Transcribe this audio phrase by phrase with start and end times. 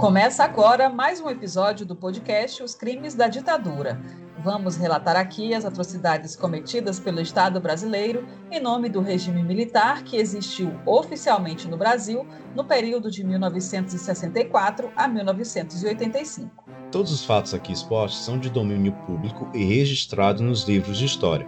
[0.00, 4.00] Começa agora mais um episódio do podcast Os Crimes da Ditadura.
[4.42, 10.16] Vamos relatar aqui as atrocidades cometidas pelo Estado brasileiro em nome do regime militar que
[10.16, 12.26] existiu oficialmente no Brasil
[12.56, 16.64] no período de 1964 a 1985.
[16.90, 21.46] Todos os fatos aqui expostos são de domínio público e registrados nos livros de história.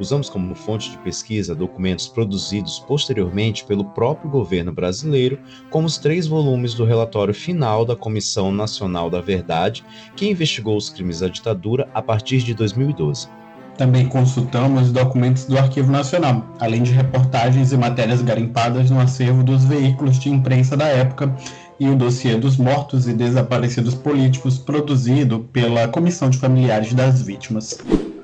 [0.00, 5.38] Usamos como fonte de pesquisa documentos produzidos posteriormente pelo próprio governo brasileiro,
[5.68, 9.84] como os três volumes do relatório final da Comissão Nacional da Verdade,
[10.16, 13.28] que investigou os crimes da ditadura a partir de 2012.
[13.76, 19.64] Também consultamos documentos do Arquivo Nacional, além de reportagens e matérias garimpadas no acervo dos
[19.64, 21.34] veículos de imprensa da época
[21.78, 27.78] e o dossiê dos mortos e desaparecidos políticos produzido pela Comissão de Familiares das Vítimas.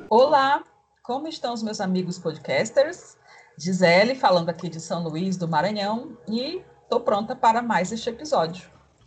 [0.08, 0.62] Olá,
[1.06, 3.16] como estão os meus amigos podcasters?
[3.56, 8.64] Gisele, falando aqui de São Luís do Maranhão, e estou pronta para mais este episódio.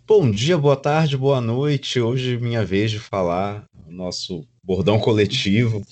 [0.08, 2.00] Bom dia, boa tarde, boa noite.
[2.00, 5.83] Hoje é minha vez de falar o nosso bordão coletivo.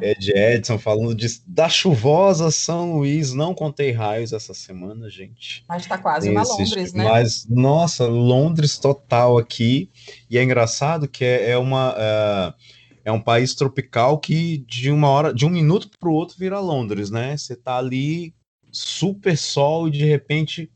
[0.00, 3.32] É de Edson falando de, da chuvosa São Luís.
[3.32, 5.64] Não contei raios essa semana, gente.
[5.68, 7.04] Mas está quase uma Londres, né?
[7.04, 9.90] Mas, nossa, Londres total aqui.
[10.28, 11.92] E é engraçado que é, é uma.
[11.92, 12.75] Uh,
[13.06, 16.58] é um país tropical que de uma hora, de um minuto para o outro vira
[16.58, 17.36] Londres, né?
[17.36, 18.34] Você tá ali
[18.72, 20.68] super sol e de repente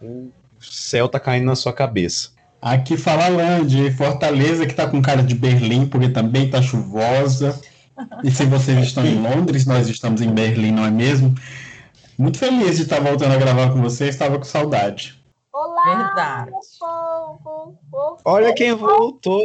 [0.00, 2.30] o céu tá caindo na sua cabeça.
[2.62, 7.60] Aqui fala Alain de Fortaleza, que tá com cara de Berlim, porque também tá chuvosa.
[8.24, 11.34] E se vocês estão em Londres, nós estamos em Berlim, não é mesmo?
[12.16, 15.22] Muito feliz de estar voltando a gravar com vocês, estava com saudade.
[15.52, 16.50] Olá, Verdade.
[16.80, 18.18] povo!
[18.24, 19.44] Olha quem voltou!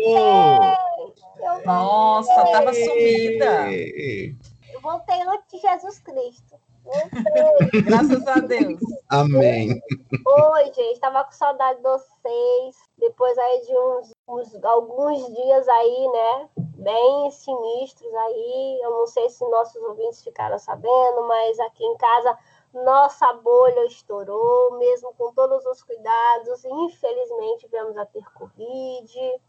[1.65, 3.71] Nossa, tava sumida.
[3.71, 6.55] Eu voltei antes de Jesus Cristo.
[6.83, 7.81] Voltei.
[7.83, 8.79] Graças a Deus.
[9.09, 9.81] Amém.
[10.25, 12.75] Oi, gente, tava com saudade de vocês.
[12.97, 16.49] Depois aí de uns, uns, alguns dias aí, né?
[16.57, 18.79] Bem sinistros aí.
[18.83, 22.37] Eu não sei se nossos ouvintes ficaram sabendo, mas aqui em casa
[22.73, 26.65] nossa bolha estourou, mesmo com todos os cuidados.
[26.65, 29.41] Infelizmente, viemos a ter Covid.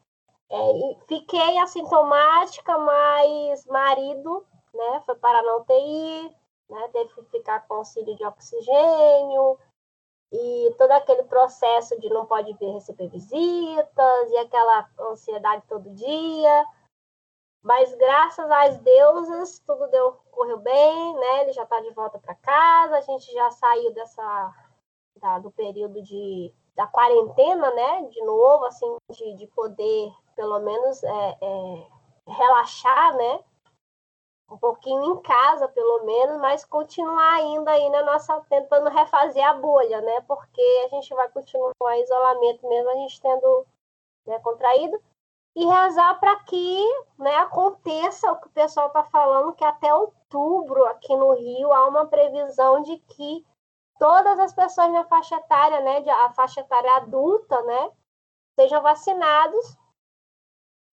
[0.50, 6.37] É, fiquei assintomática, mas marido né, foi para na UTI,
[6.69, 9.59] né, teve que ficar com auxílio de oxigênio,
[10.32, 16.66] e todo aquele processo de não pode vir receber visitas, e aquela ansiedade todo dia.
[17.62, 21.43] Mas graças às deusas, tudo deu, correu bem, né?
[21.43, 24.53] Ele já está de volta para casa, a gente já saiu dessa
[25.16, 28.09] da, do período de, da quarentena, né?
[28.11, 31.87] De novo, assim, de, de poder pelo menos é, é,
[32.27, 33.41] relaxar, né?
[34.51, 39.55] Um pouquinho em casa, pelo menos, mas continuar ainda aí na nossa tentando refazer a
[39.55, 40.21] bolha, né?
[40.23, 43.67] Porque a gente vai continuar isolamento mesmo, a gente tendo
[44.27, 45.01] né, contraído
[45.56, 46.85] e rezar para que
[47.19, 51.87] né, aconteça o que o pessoal está falando, que até outubro aqui no Rio há
[51.87, 53.47] uma previsão de que
[54.04, 57.91] todas as pessoas na faixa etária, né, a faixa etária adulta, né,
[58.54, 59.78] sejam vacinados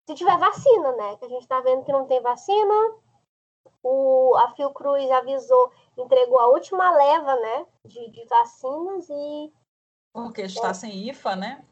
[0.07, 1.15] se tiver vacina, né?
[1.17, 2.73] Que a gente está vendo que não tem vacina.
[3.83, 7.65] O, a Fiocruz avisou, entregou a última leva, né?
[7.85, 9.51] De, de vacinas e.
[10.13, 11.63] Porque está é, sem IFA, né?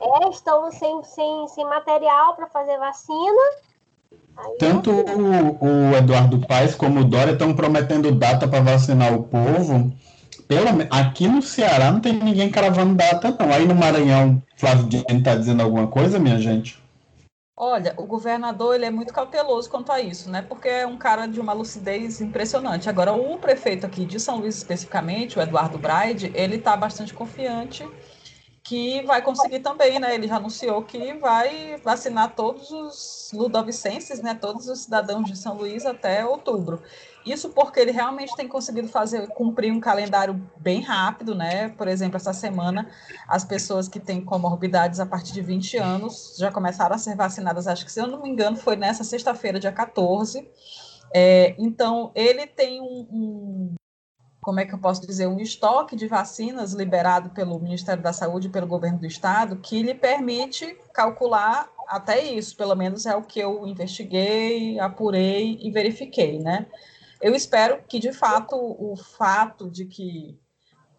[0.00, 3.42] É, estão sem, sem, sem material para fazer vacina.
[4.36, 9.24] Aí, Tanto o, o, Eduardo Paes como o Dória estão prometendo data para vacinar o
[9.24, 9.90] povo.
[10.48, 13.52] Pelo, aqui no Ceará não tem ninguém cravando data, não.
[13.52, 16.82] Aí no Maranhão, Flávio Dino está dizendo alguma coisa, minha gente?
[17.54, 20.40] Olha, o governador ele é muito cauteloso quanto a isso, né?
[20.40, 22.88] Porque é um cara de uma lucidez impressionante.
[22.88, 27.86] Agora, o prefeito aqui de São Luís especificamente, o Eduardo Braide, ele está bastante confiante
[28.62, 30.14] que vai conseguir também, né?
[30.14, 34.34] Ele já anunciou que vai vacinar todos os ludovicenses, né?
[34.34, 36.82] Todos os cidadãos de São Luís até outubro.
[37.32, 41.68] Isso porque ele realmente tem conseguido fazer cumprir um calendário bem rápido, né?
[41.70, 42.88] Por exemplo, essa semana
[43.26, 47.66] as pessoas que têm comorbidades a partir de 20 anos já começaram a ser vacinadas,
[47.66, 50.48] acho que se eu não me engano foi nessa sexta-feira, dia 14.
[51.14, 53.74] É, então, ele tem um, um,
[54.40, 58.48] como é que eu posso dizer, um estoque de vacinas liberado pelo Ministério da Saúde
[58.48, 63.22] e pelo governo do estado que lhe permite calcular até isso, pelo menos é o
[63.22, 66.66] que eu investiguei, apurei e verifiquei, né?
[67.20, 70.38] Eu espero que, de fato, o fato de que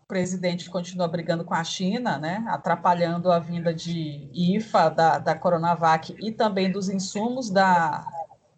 [0.04, 5.36] o presidente continua brigando com a China, né, atrapalhando a vinda de IFA, da, da
[5.36, 8.06] Coronavac e também dos insumos da,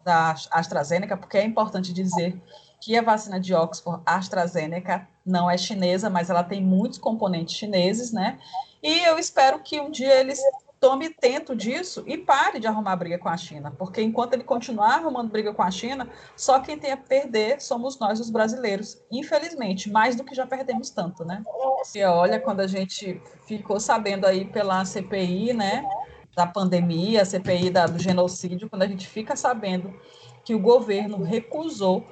[0.04, 2.40] da AstraZeneca, porque é importante dizer
[2.80, 8.12] que a vacina de Oxford AstraZeneca não é chinesa, mas ela tem muitos componentes chineses,
[8.12, 8.40] né?
[8.82, 10.40] E eu espero que um dia eles
[10.82, 14.96] tome tento disso e pare de arrumar briga com a China, porque enquanto ele continuar
[14.96, 19.88] arrumando briga com a China, só quem tem a perder somos nós, os brasileiros, infelizmente,
[19.88, 21.44] mais do que já perdemos tanto, né?
[21.94, 25.88] E olha, quando a gente ficou sabendo aí pela CPI, né,
[26.34, 29.94] da pandemia, a CPI da, do genocídio, quando a gente fica sabendo
[30.44, 32.04] que o governo recusou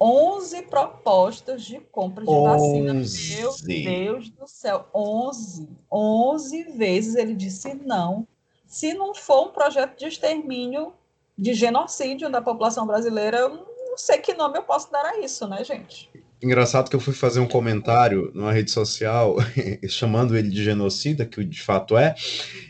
[0.00, 2.46] 11 propostas de compra de 11.
[2.46, 3.40] vacina.
[3.40, 5.68] Meu Deus do céu, 11.
[5.92, 8.26] 11 vezes ele disse não.
[8.66, 10.94] Se não for um projeto de extermínio,
[11.36, 13.48] de genocídio da população brasileira, eu
[13.90, 16.09] não sei que nome eu posso dar a isso, né, gente?
[16.42, 19.36] Engraçado que eu fui fazer um comentário numa rede social
[19.88, 22.14] chamando ele de genocida, que de fato é.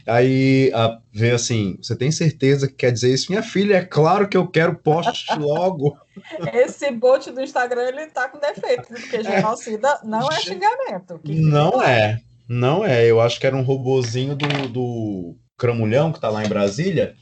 [0.07, 3.31] Aí a, veio assim: Você tem certeza que quer dizer isso?
[3.31, 5.97] Minha filha, é claro que eu quero poste logo.
[6.53, 9.23] Esse bot do Instagram ele tá com defeito, porque é.
[9.23, 11.21] genocida não é xingamento.
[11.25, 12.19] Não é,
[12.49, 13.07] não é.
[13.07, 17.15] Eu acho que era um robozinho do, do Cramulhão, que tá lá em Brasília,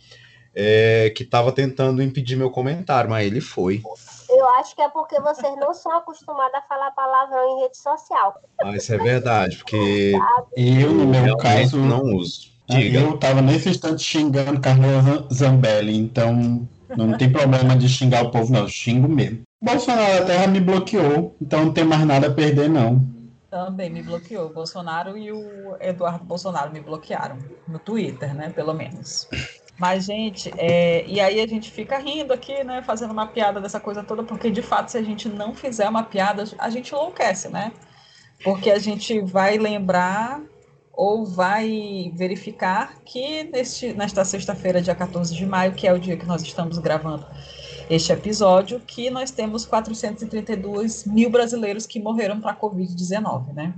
[0.55, 3.83] é, que tava tentando impedir meu comentário, mas ele foi.
[4.39, 8.41] Eu acho que é porque vocês não são acostumados a falar palavrão em rede social.
[8.63, 10.13] Ah, isso é verdade, porque
[10.57, 12.53] eu, no meu caso, não uso.
[12.69, 13.01] Diga.
[13.01, 18.53] Eu estava nesse instante xingando Carlos Zambelli, então não tem problema de xingar o povo,
[18.53, 18.61] não.
[18.61, 19.43] Eu xingo mesmo.
[19.61, 23.05] Bolsonaro da Terra me bloqueou, então não tem mais nada a perder, não.
[23.51, 24.47] Também me bloqueou.
[24.47, 27.39] O Bolsonaro e o Eduardo Bolsonaro me bloquearam.
[27.67, 28.51] No Twitter, né?
[28.51, 29.27] Pelo menos.
[29.79, 32.83] Mas, gente, é, e aí a gente fica rindo aqui, né?
[32.83, 36.03] Fazendo uma piada dessa coisa toda, porque de fato, se a gente não fizer uma
[36.03, 37.73] piada, a gente enlouquece, né?
[38.43, 40.43] Porque a gente vai lembrar
[40.93, 46.17] ou vai verificar que neste, nesta sexta-feira, dia 14 de maio, que é o dia
[46.17, 47.25] que nós estamos gravando
[47.89, 53.75] este episódio, que nós temos 432 mil brasileiros que morreram para a Covid-19, né?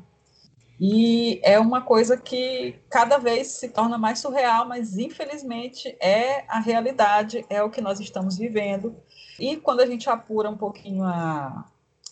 [0.81, 6.59] E é uma coisa que cada vez se torna mais surreal, mas infelizmente é a
[6.59, 8.97] realidade, é o que nós estamos vivendo.
[9.39, 11.67] E quando a gente apura um pouquinho a,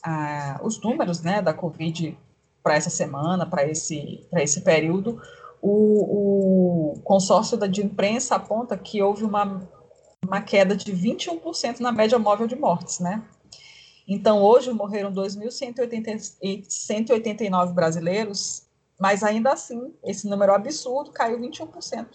[0.04, 2.18] a, os números né, da Covid
[2.62, 5.18] para essa semana, para esse, esse período,
[5.62, 9.66] o, o consórcio da, de imprensa aponta que houve uma,
[10.22, 13.22] uma queda de 21% na média móvel de mortes, né?
[14.08, 18.62] Então, hoje morreram 2.189 brasileiros,
[18.98, 22.06] mas ainda assim, esse número absurdo caiu 21%.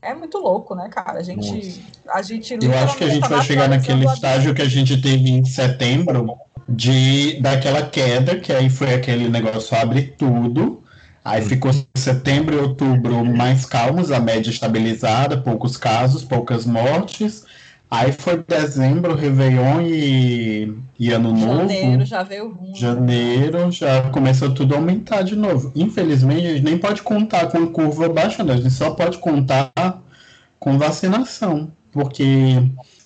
[0.00, 1.18] É muito louco, né, cara?
[1.18, 1.84] A gente.
[2.08, 5.28] A gente Eu acho que a gente vai chegar naquele estágio que a gente teve
[5.28, 6.38] em setembro,
[6.68, 10.84] de daquela queda, que aí foi aquele negócio abre tudo.
[11.22, 17.44] Aí ficou setembro e outubro mais calmos, a média estabilizada, poucos casos, poucas mortes.
[17.90, 21.68] Aí foi dezembro, Réveillon e, e Ano Novo.
[21.68, 22.72] Janeiro já veio ruim.
[22.76, 25.72] Janeiro já começou tudo a aumentar de novo.
[25.74, 29.72] Infelizmente, a gente nem pode contar com curva baixando, a gente só pode contar
[30.60, 31.72] com vacinação.
[31.90, 32.62] Porque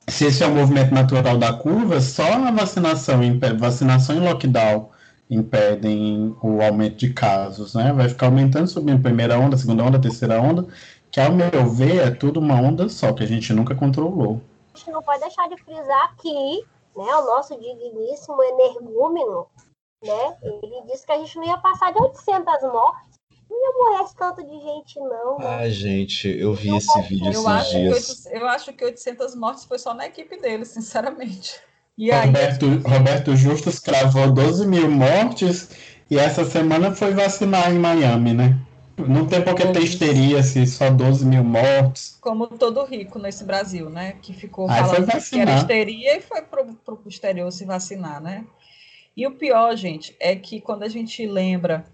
[0.07, 3.21] se esse é o movimento natural da curva, só a vacinação,
[3.59, 4.91] vacinação e lockdown
[5.31, 7.91] impedem o aumento de casos, né?
[7.91, 10.67] Vai ficar aumentando, subindo primeira onda, segunda onda, terceira onda,
[11.11, 14.43] que ao meu ver é tudo uma onda só, que a gente nunca controlou
[14.75, 16.67] gente não pode deixar de frisar que
[16.97, 19.47] né, o nosso digníssimo energúmeno,
[20.03, 23.15] né, ele disse que a gente não ia passar de 800 mortes.
[23.49, 25.38] Não ia morrer esse tanto de gente, não.
[25.38, 25.47] Né?
[25.47, 28.26] Ah, gente, eu vi esse vídeo eu esses acho dias.
[28.26, 31.61] Que, eu acho que 800 mortes foi só na equipe dele, sinceramente.
[31.97, 32.78] E Roberto, aí...
[32.78, 35.69] Roberto Justus cravou 12 mil mortes
[36.11, 38.59] e essa semana foi vacinar em Miami, né?
[38.97, 42.17] Não tem porque ter histeria se só 12 mil mortos.
[42.21, 44.15] Como todo rico nesse Brasil, né?
[44.23, 48.45] Que ficou Aí falando que era histeria e foi pro, pro exterior se vacinar, né?
[49.17, 51.85] E o pior, gente, é que quando a gente lembra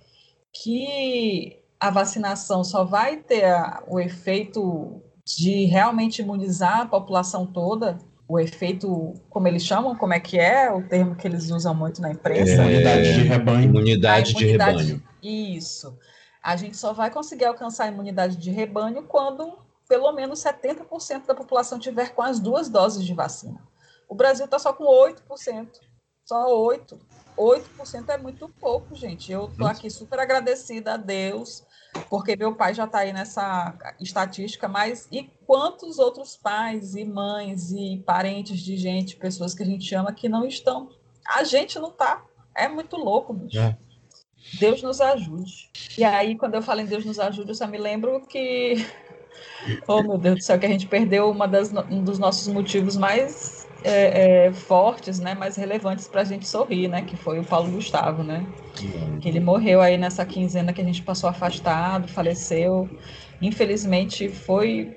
[0.52, 7.96] que a vacinação só vai ter a, o efeito de realmente imunizar a população toda,
[8.28, 12.00] o efeito, como eles chamam, como é que é o termo que eles usam muito
[12.02, 12.52] na imprensa?
[12.52, 13.64] É, imunidade de rebanho.
[13.64, 15.02] Imunidade, imunidade de rebanho.
[15.22, 15.98] Isso
[16.42, 21.34] a gente só vai conseguir alcançar a imunidade de rebanho quando pelo menos 70% da
[21.34, 23.60] população tiver com as duas doses de vacina.
[24.08, 25.68] O Brasil está só com 8%.
[26.24, 26.98] Só 8%.
[27.36, 29.32] 8% é muito pouco, gente.
[29.32, 31.64] Eu estou aqui super agradecida a Deus,
[32.08, 37.72] porque meu pai já está aí nessa estatística, mas e quantos outros pais e mães
[37.72, 40.90] e parentes de gente, pessoas que a gente ama, que não estão?
[41.34, 42.24] A gente não está.
[42.54, 43.58] É muito louco, bicho.
[43.58, 43.76] É.
[44.58, 45.70] Deus nos ajude.
[45.96, 48.86] E aí, quando eu falo em Deus nos ajude, eu só me lembro que,
[49.86, 52.96] oh meu Deus do céu, que a gente perdeu uma das, um dos nossos motivos
[52.96, 57.44] mais é, é, fortes, né, mais relevantes para a gente sorrir, né, que foi o
[57.44, 58.46] Paulo Gustavo, né,
[59.20, 62.88] que ele morreu aí nessa quinzena que a gente passou afastado, faleceu,
[63.40, 64.96] infelizmente foi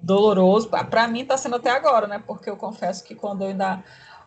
[0.00, 3.82] doloroso, para mim está sendo até agora, né, porque eu confesso que quando eu ainda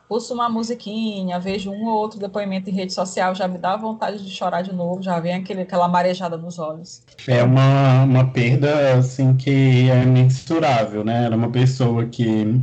[0.09, 4.23] ouço uma musiquinha, vejo um ou outro depoimento em rede social, já me dá vontade
[4.23, 7.01] de chorar de novo, já vem aquele, aquela marejada nos olhos.
[7.27, 11.25] É uma, uma perda, assim, que é mensurável, né?
[11.25, 12.61] Era uma pessoa que,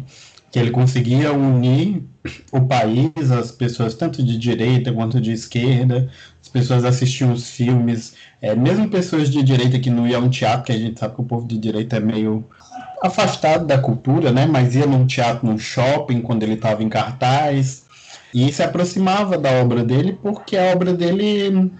[0.51, 2.05] que ele conseguia unir
[2.53, 8.15] o país, as pessoas tanto de direita quanto de esquerda, as pessoas assistiam os filmes,
[8.41, 11.21] é, mesmo pessoas de direita que não iam ao teatro, que a gente sabe que
[11.21, 12.45] o povo de direita é meio
[13.03, 14.47] afastado da cultura, né?
[14.47, 17.85] Mas ia num teatro, num shopping, quando ele estava em cartaz.
[18.33, 21.73] E se aproximava da obra dele, porque a obra dele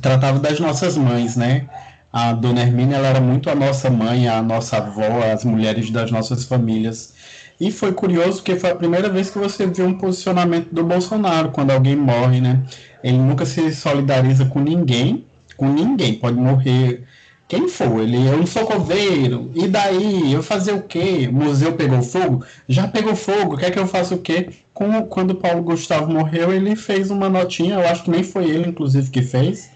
[0.00, 1.68] tratava das nossas mães, né?
[2.12, 6.10] A dona Hermínia ela era muito a nossa mãe, a nossa avó, as mulheres das
[6.10, 7.14] nossas famílias.
[7.60, 11.50] E foi curioso porque foi a primeira vez que você viu um posicionamento do Bolsonaro
[11.52, 12.62] quando alguém morre, né?
[13.04, 15.24] Ele nunca se solidariza com ninguém,
[15.56, 16.14] com ninguém.
[16.14, 17.04] Pode morrer
[17.52, 20.32] quem for, ele eu não sou coveiro, e daí?
[20.32, 21.28] Eu fazer o quê?
[21.30, 22.42] O museu pegou fogo?
[22.66, 24.48] Já pegou fogo, quer que eu faça o quê?
[24.72, 28.70] Com, quando Paulo Gustavo morreu, ele fez uma notinha, eu acho que nem foi ele,
[28.70, 29.70] inclusive, que fez,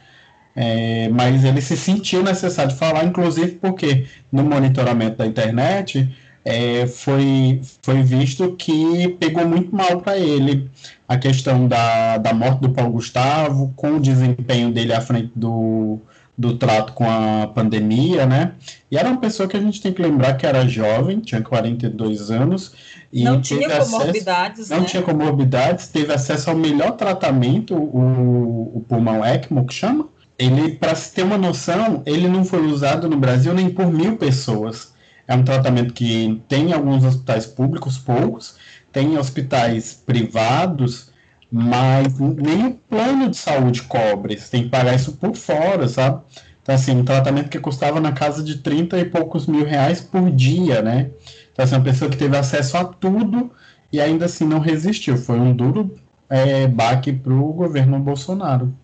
[0.54, 6.08] é, mas ele se sentiu necessário de falar, inclusive porque no monitoramento da internet
[6.46, 10.70] é, foi, foi visto que pegou muito mal para ele
[11.06, 16.00] a questão da, da morte do Paulo Gustavo, com o desempenho dele à frente do
[16.36, 18.52] do trato com a pandemia, né?
[18.90, 22.30] E era uma pessoa que a gente tem que lembrar que era jovem, tinha 42
[22.30, 22.72] anos.
[23.12, 24.86] E não tinha comorbidades, acesso, Não né?
[24.86, 30.08] tinha comorbidades, teve acesso ao melhor tratamento, o, o pulmão ECMO, que chama.
[30.38, 34.18] Ele, para se ter uma noção, ele não foi usado no Brasil nem por mil
[34.18, 34.92] pessoas.
[35.26, 38.56] É um tratamento que tem em alguns hospitais públicos, poucos,
[38.92, 41.10] tem em hospitais privados,
[41.58, 46.22] mas nem o plano de saúde cobre, você tem que pagar isso por fora, sabe?
[46.62, 50.30] Então, assim, um tratamento que custava na casa de 30 e poucos mil reais por
[50.30, 51.10] dia, né?
[51.50, 53.50] Então, assim, uma pessoa que teve acesso a tudo
[53.90, 55.16] e ainda assim não resistiu.
[55.16, 55.98] Foi um duro
[56.28, 58.76] é, baque para o governo Bolsonaro.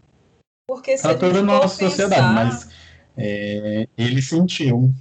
[0.67, 1.91] Porque para toda a nossa pensar...
[1.91, 2.71] sociedade, mas
[3.19, 4.95] é, ele sentiu.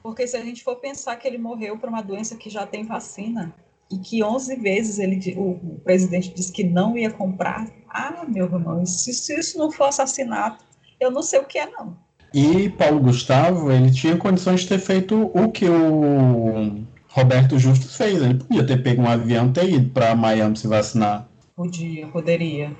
[0.00, 2.84] Porque se a gente for pensar que ele morreu por uma doença que já tem
[2.84, 3.52] vacina,
[3.90, 7.68] e que 11 vezes ele, o, o, presidente disse que não ia comprar.
[7.88, 10.64] Ah, meu irmão, se, se isso não for assassinato,
[11.00, 11.96] eu não sei o que é, não.
[12.32, 18.22] E Paulo Gustavo, ele tinha condições de ter feito o que o Roberto Justus fez.
[18.22, 21.28] Ele podia ter pego um avião e ter ido para Miami se vacinar.
[21.56, 22.74] Podia, poderia.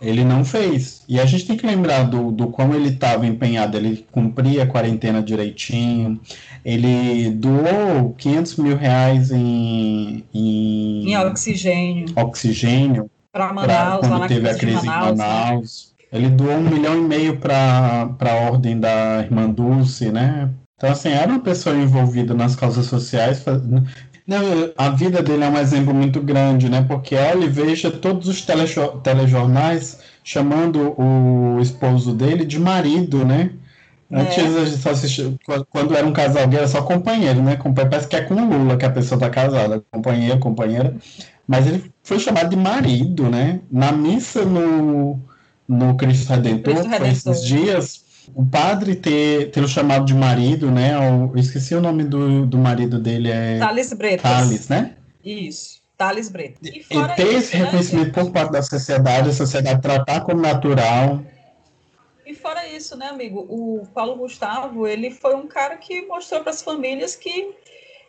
[0.00, 1.02] Ele não fez.
[1.08, 3.76] E a gente tem que lembrar do, do como ele estava empenhado.
[3.76, 6.20] Ele cumpria a quarentena direitinho.
[6.64, 12.06] Ele doou 500 mil reais em, em, em oxigênio.
[12.16, 13.10] Oxigênio.
[13.32, 15.94] Para Manaus, pra, quando teve a crise Manaus, em Manaus.
[16.12, 16.18] Né?
[16.18, 20.50] Ele doou um milhão e meio para a ordem da Irmã Dulce, né?
[20.78, 23.44] Então, assim, era uma pessoa envolvida nas causas sociais,
[24.28, 24.42] não,
[24.76, 26.84] a vida dele é um exemplo muito grande, né?
[26.86, 28.44] Porque olha e veja todos os
[29.02, 33.52] telejornais chamando o esposo dele de marido, né?
[34.10, 34.20] É.
[34.20, 35.34] Antes só assistia,
[35.70, 37.58] quando era um casal gay, era só companheiro, né?
[37.74, 40.94] Parece que é com o Lula que a pessoa tá casada, companheiro, companheira.
[41.46, 43.60] Mas ele foi chamado de marido, né?
[43.70, 45.18] Na missa no,
[45.66, 47.32] no Cristo Redentor, Cristo Redentor.
[47.32, 48.04] esses dias,
[48.34, 50.92] o padre ter, ter o chamado de marido, né?
[50.94, 53.58] Eu esqueci o nome do, do marido dele, é.
[53.58, 54.22] Thales Bretas.
[54.22, 54.96] Thales, né?
[55.24, 55.82] Isso.
[55.96, 56.60] Thales Bretas.
[56.62, 60.40] E, e ter isso, esse né, reconhecimento por parte da sociedade, a sociedade tratar como
[60.40, 61.22] natural.
[62.24, 63.40] E fora isso, né, amigo?
[63.48, 67.54] O Paulo Gustavo, ele foi um cara que mostrou para as famílias que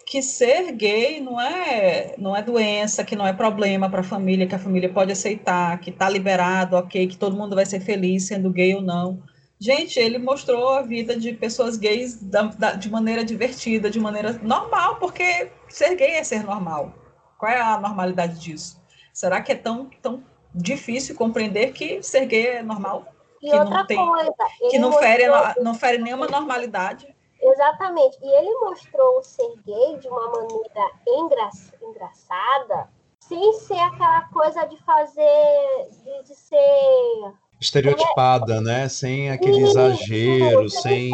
[0.06, 4.48] que ser gay não é não é doença, que não é problema para a família,
[4.48, 8.26] que a família pode aceitar, que está liberado, ok, que todo mundo vai ser feliz
[8.26, 9.22] sendo gay ou não.
[9.62, 14.40] Gente, ele mostrou a vida de pessoas gays da, da, de maneira divertida, de maneira
[14.42, 16.94] normal, porque ser gay é ser normal.
[17.38, 18.82] Qual é a normalidade disso?
[19.14, 20.24] Será que é tão, tão
[20.56, 23.06] difícil compreender que ser gay é normal?
[23.42, 24.34] E que outra não tem, coisa,
[24.70, 25.24] que não fere,
[25.62, 27.14] não fere nenhuma normalidade.
[27.42, 28.18] Exatamente.
[28.22, 31.50] E ele mostrou o ser gay de uma maneira engra,
[31.82, 32.90] engraçada,
[33.20, 38.88] sem ser aquela coisa de fazer, de, de ser estereotipada, né?
[38.88, 41.12] Sem aquele exagero, sem,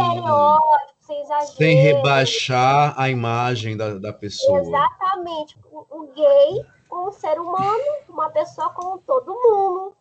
[1.58, 4.60] sem, rebaixar a imagem da, da pessoa.
[4.60, 5.58] Exatamente.
[5.72, 9.96] O, gay, um ser humano, uma pessoa como todo mundo,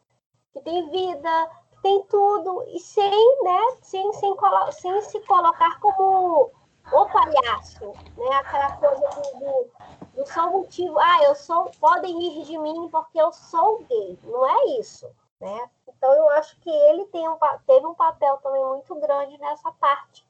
[0.52, 4.34] que tem vida, que tem tudo, e sem, né, sem, sem,
[4.72, 6.50] sem se colocar como
[6.92, 7.86] o palhaço,
[8.16, 8.36] né?
[8.36, 9.70] Aquela coisa do, do,
[10.16, 14.18] não são motivo, ah, eu sou, podem ir de mim porque eu sou gay.
[14.24, 15.08] Não é isso,
[15.40, 15.68] né?
[15.88, 17.36] Então eu acho que ele tem um,
[17.66, 20.24] teve um papel também muito grande nessa parte.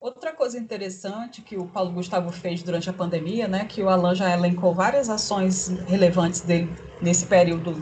[0.00, 4.14] Outra coisa interessante que o Paulo Gustavo fez durante a pandemia, né, que o Alan
[4.14, 6.70] já elencou várias ações relevantes dele
[7.00, 7.72] nesse período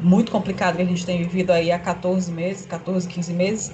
[0.00, 3.72] muito complicado que a gente tem vivido aí há 14 meses, 14, 15 meses.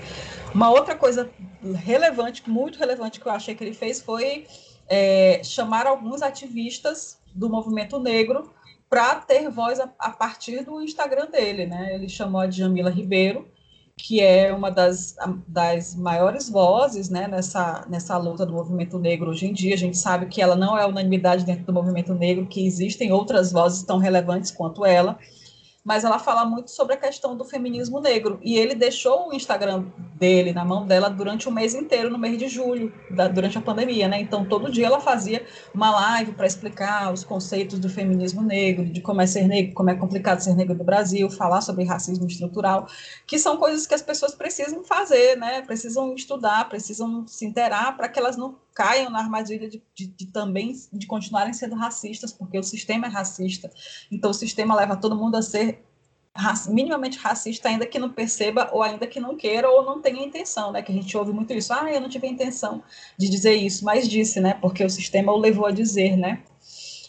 [0.55, 1.31] Uma outra coisa
[1.77, 4.47] relevante, muito relevante que eu achei que ele fez foi
[4.89, 8.53] é, chamar alguns ativistas do movimento negro
[8.88, 11.95] para ter voz a, a, partir do Instagram dele, né?
[11.95, 13.49] Ele chamou a Jamila Ribeiro,
[13.97, 15.16] que é uma das,
[15.49, 19.75] das maiores vozes né, nessa, nessa luta do movimento negro hoje em dia.
[19.75, 23.50] A gente sabe que ela não é unanimidade dentro do movimento negro, que existem outras
[23.50, 25.19] vozes tão relevantes quanto ela
[25.87, 28.40] mas ela fala muito sobre a questão do feminismo negro.
[28.43, 29.85] E ele deixou o Instagram
[30.16, 33.61] dele na mão dela durante o mês inteiro, no mês de julho, da, durante a
[33.61, 34.21] pandemia, né?
[34.21, 39.00] Então, todo dia ela fazia uma live para explicar os conceitos do feminismo negro, de
[39.00, 42.88] como é ser negro, como é complicado ser negro no Brasil, falar sobre racismo estrutural,
[43.25, 45.62] que são coisas que as pessoas precisam fazer, né?
[45.62, 50.26] Precisam estudar, precisam se interar para que elas não caiam na armadilha de, de, de,
[50.26, 53.71] também de continuarem sendo racistas, porque o sistema é racista.
[54.12, 55.83] Então o sistema leva todo mundo a ser
[56.35, 60.23] raci minimamente racista, ainda que não perceba, ou ainda que não queira, ou não tenha
[60.23, 60.83] intenção, né?
[60.83, 61.73] Que a gente ouve muito isso.
[61.73, 62.83] Ah, eu não tive a intenção
[63.16, 64.52] de dizer isso, mas disse, né?
[64.61, 66.42] Porque o sistema o levou a dizer, né?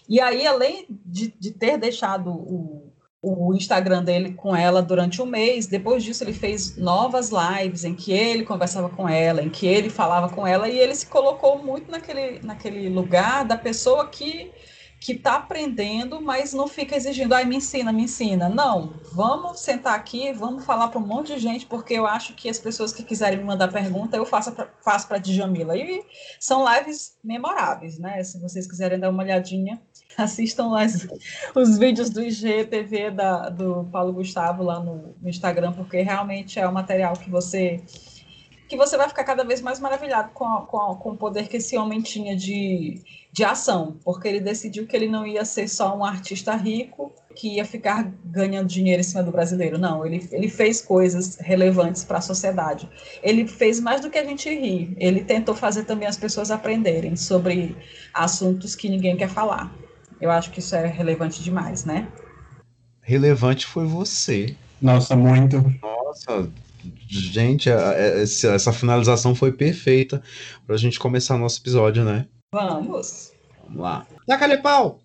[0.07, 2.86] E aí, além de, de ter deixado o,
[3.27, 5.67] o Instagram dele com ela durante um mês.
[5.67, 9.89] Depois disso, ele fez novas lives em que ele conversava com ela, em que ele
[9.89, 14.51] falava com ela, e ele se colocou muito naquele, naquele lugar da pessoa que
[14.99, 18.49] que está aprendendo, mas não fica exigindo, ai, me ensina, me ensina.
[18.49, 22.49] Não, vamos sentar aqui, vamos falar para um monte de gente, porque eu acho que
[22.49, 25.77] as pessoas que quiserem me mandar pergunta, eu faço para faço a Djamila.
[25.77, 26.03] E
[26.39, 28.23] são lives memoráveis, né?
[28.23, 29.79] Se vocês quiserem dar uma olhadinha,
[30.23, 31.07] assistam as,
[31.55, 36.67] os vídeos do IGTV da, do Paulo Gustavo lá no, no Instagram, porque realmente é
[36.67, 37.81] um material que você
[38.67, 41.47] que você vai ficar cada vez mais maravilhado com, a, com, a, com, o poder
[41.47, 45.69] que esse homem tinha de, de ação, porque ele decidiu que ele não ia ser
[45.69, 49.77] só um artista rico que ia ficar ganhando dinheiro em cima do brasileiro.
[49.77, 52.89] Não, ele, ele fez coisas relevantes para a sociedade.
[53.23, 54.93] Ele fez mais do que a gente rir.
[54.99, 57.73] Ele tentou fazer também as pessoas aprenderem sobre
[58.13, 59.73] assuntos que ninguém quer falar.
[60.19, 62.07] Eu acho que isso é relevante demais, né?
[63.01, 64.55] Relevante foi você.
[64.81, 65.57] Nossa, muito.
[65.81, 66.49] Nossa,
[67.07, 70.21] gente, essa finalização foi perfeita
[70.65, 72.27] para a gente começar nosso episódio, né?
[72.51, 73.33] Vamos.
[73.63, 74.05] Vamos lá.
[74.27, 74.99] Taca pau!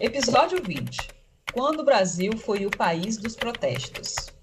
[0.00, 1.08] Episódio 20.
[1.52, 4.35] Quando o Brasil foi o país dos protestos.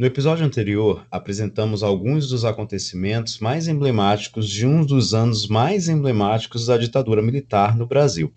[0.00, 6.64] No episódio anterior, apresentamos alguns dos acontecimentos mais emblemáticos de um dos anos mais emblemáticos
[6.64, 8.32] da ditadura militar no Brasil.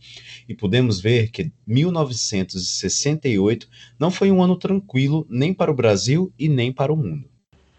[0.45, 6.49] E podemos ver que 1968 não foi um ano tranquilo nem para o Brasil e
[6.49, 7.29] nem para o mundo.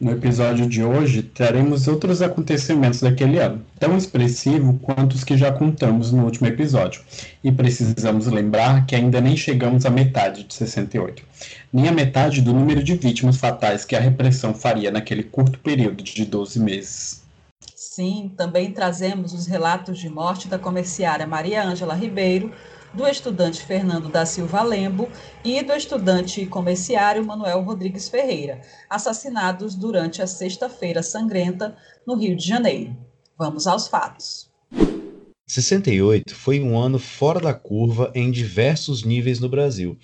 [0.00, 5.52] No episódio de hoje, traremos outros acontecimentos daquele ano, tão expressivo quanto os que já
[5.52, 7.00] contamos no último episódio.
[7.44, 11.22] E precisamos lembrar que ainda nem chegamos à metade de 68,
[11.72, 16.02] nem à metade do número de vítimas fatais que a repressão faria naquele curto período
[16.02, 17.22] de 12 meses.
[17.76, 22.52] Sim, também trazemos os relatos de morte da comerciária Maria Ângela Ribeiro,
[22.94, 25.08] do estudante Fernando da Silva Lembo
[25.44, 31.76] e do estudante comerciário Manuel Rodrigues Ferreira, assassinados durante a Sexta-feira Sangrenta,
[32.06, 32.96] no Rio de Janeiro.
[33.36, 34.48] Vamos aos fatos.
[35.46, 39.98] 68 foi um ano fora da curva em diversos níveis no Brasil,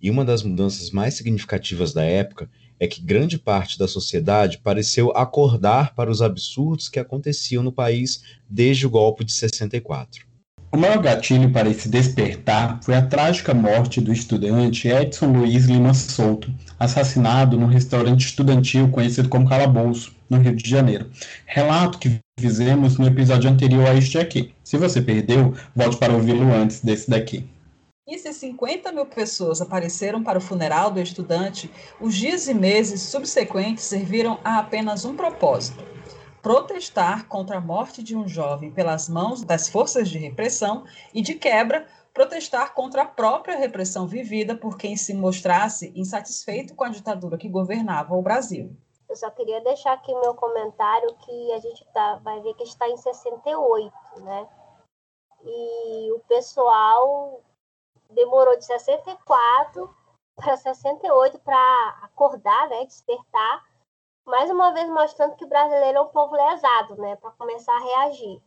[0.00, 5.10] e uma das mudanças mais significativas da época é que grande parte da sociedade pareceu
[5.16, 10.35] acordar para os absurdos que aconteciam no país desde o golpe de 64.
[10.72, 15.94] O maior gatilho para esse despertar foi a trágica morte do estudante Edson Luiz Lima
[15.94, 21.08] Souto, assassinado num restaurante estudantil conhecido como Calabouço, no Rio de Janeiro.
[21.46, 24.52] Relato que fizemos no episódio anterior a este aqui.
[24.64, 27.48] Se você perdeu, volte para ouvi-lo antes desse daqui.
[28.08, 33.02] E se 50 mil pessoas apareceram para o funeral do estudante, os dias e meses
[33.02, 35.82] subsequentes serviram a apenas um propósito:
[36.46, 41.34] protestar contra a morte de um jovem pelas mãos das forças de repressão e, de
[41.34, 47.36] quebra, protestar contra a própria repressão vivida por quem se mostrasse insatisfeito com a ditadura
[47.36, 48.70] que governava o Brasil.
[49.08, 52.88] Eu só queria deixar aqui meu comentário que a gente tá, vai ver que está
[52.88, 54.48] em 68, né?
[55.42, 57.42] E o pessoal
[58.08, 59.92] demorou de 64
[60.36, 63.64] para 68 para acordar, né, despertar
[64.26, 68.02] mais uma vez mostrando que o brasileiro é um povo lesado, né, para começar a
[68.02, 68.40] reagir,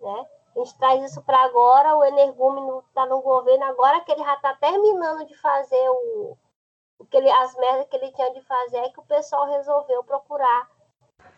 [0.00, 0.26] né?
[0.56, 4.34] A gente traz isso para agora, o energúmeno está no governo, agora que ele já
[4.34, 6.36] está terminando de fazer o,
[6.98, 10.02] o que ele, as merdas que ele tinha de fazer, é que o pessoal resolveu
[10.02, 10.68] procurar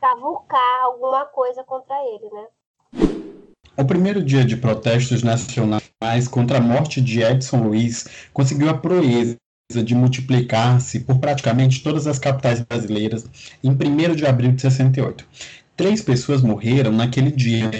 [0.00, 2.46] cavucar alguma coisa contra ele, né?
[3.76, 9.36] O primeiro dia de protestos nacionais contra a morte de Edson Luiz conseguiu a proeza
[9.80, 13.24] de multiplicar-se por praticamente todas as capitais brasileiras
[13.62, 15.24] em 1 de abril de 68.
[15.76, 17.70] Três pessoas morreram naquele dia,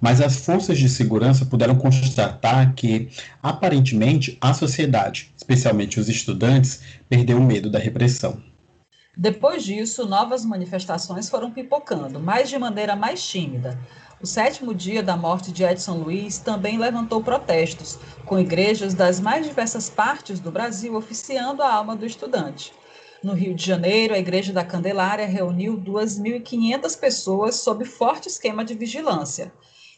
[0.00, 3.08] mas as forças de segurança puderam constatar que,
[3.42, 8.42] aparentemente, a sociedade, especialmente os estudantes, perdeu o medo da repressão.
[9.16, 13.78] Depois disso, novas manifestações foram pipocando, mas de maneira mais tímida.
[14.22, 19.46] O sétimo dia da morte de Edson Luiz também levantou protestos, com igrejas das mais
[19.46, 22.70] diversas partes do Brasil oficiando a alma do estudante.
[23.22, 28.74] No Rio de Janeiro, a Igreja da Candelária reuniu 2.500 pessoas sob forte esquema de
[28.74, 29.50] vigilância.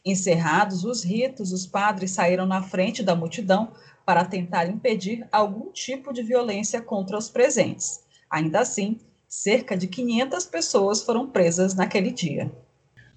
[0.04, 3.72] Encerrados os ritos, os padres saíram na frente da multidão
[4.06, 8.04] para tentar impedir algum tipo de violência contra os presentes.
[8.30, 12.52] Ainda assim, cerca de 500 pessoas foram presas naquele dia.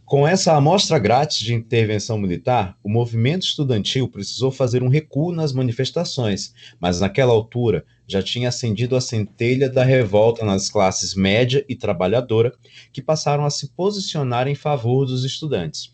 [0.05, 5.51] Com essa amostra grátis de intervenção militar, o movimento estudantil precisou fazer um recuo nas
[5.51, 11.75] manifestações, mas naquela altura já tinha acendido a centelha da revolta nas classes média e
[11.75, 12.53] trabalhadora,
[12.93, 15.91] que passaram a se posicionar em favor dos estudantes.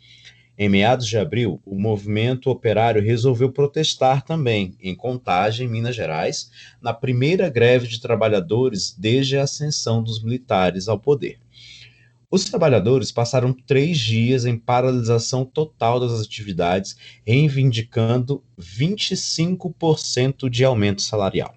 [0.58, 6.94] Em meados de abril, o movimento operário resolveu protestar também, em Contagem, Minas Gerais, na
[6.94, 11.40] primeira greve de trabalhadores desde a ascensão dos militares ao poder.
[12.32, 16.96] Os trabalhadores passaram três dias em paralisação total das atividades,
[17.28, 21.54] reivindicando 25% de aumento salarial.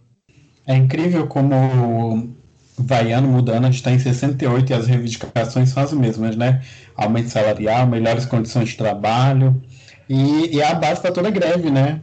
[0.66, 2.34] É incrível como
[2.76, 6.60] Vaiano mudando, a gente está em 68 e as reivindicações são as mesmas, né?
[6.96, 9.62] Aumento salarial, melhores condições de trabalho
[10.08, 12.00] e, e é a base para toda greve, né?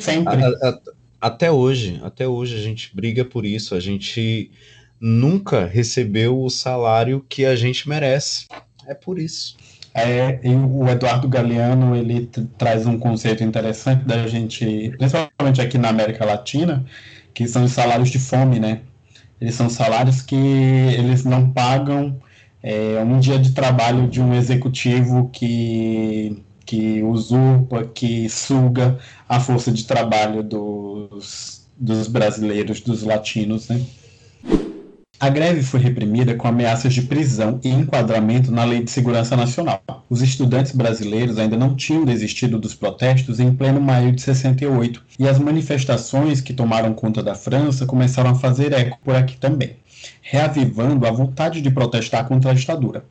[0.00, 0.34] Sempre.
[0.34, 0.80] A, a,
[1.18, 4.50] até hoje, até hoje a gente briga por isso, a gente
[5.06, 8.46] nunca recebeu o salário que a gente merece.
[8.86, 9.54] É por isso.
[9.92, 16.24] É, o Eduardo Galeano ele traz um conceito interessante da gente, principalmente aqui na América
[16.24, 16.82] Latina,
[17.34, 18.80] que são os salários de fome, né?
[19.38, 22.18] Eles são salários que eles não pagam
[22.62, 29.70] é, um dia de trabalho de um executivo que, que usurpa, que suga a força
[29.70, 33.84] de trabalho dos, dos brasileiros, dos latinos, né?
[35.20, 39.80] A greve foi reprimida com ameaças de prisão e enquadramento na Lei de Segurança Nacional.
[40.10, 45.28] Os estudantes brasileiros ainda não tinham desistido dos protestos em pleno maio de 68, e
[45.28, 49.76] as manifestações que tomaram conta da França começaram a fazer eco por aqui também,
[50.20, 53.04] reavivando a vontade de protestar contra a ditadura.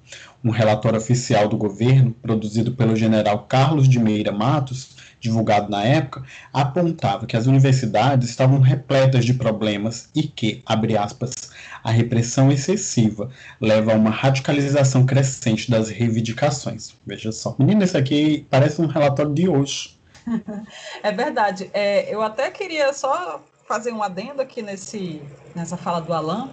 [0.44, 4.90] Um relatório oficial do governo, produzido pelo general Carlos de Meira Matos,
[5.24, 11.34] divulgado na época, apontava que as universidades estavam repletas de problemas e que, abre aspas,
[11.84, 16.96] a repressão excessiva leva a uma radicalização crescente das reivindicações.
[17.06, 17.56] Veja só.
[17.60, 20.00] Menina, isso aqui parece um relatório de hoje.
[21.04, 21.70] É verdade.
[21.74, 25.22] É, eu até queria só fazer um adendo aqui nesse,
[25.54, 26.50] nessa fala do Alan,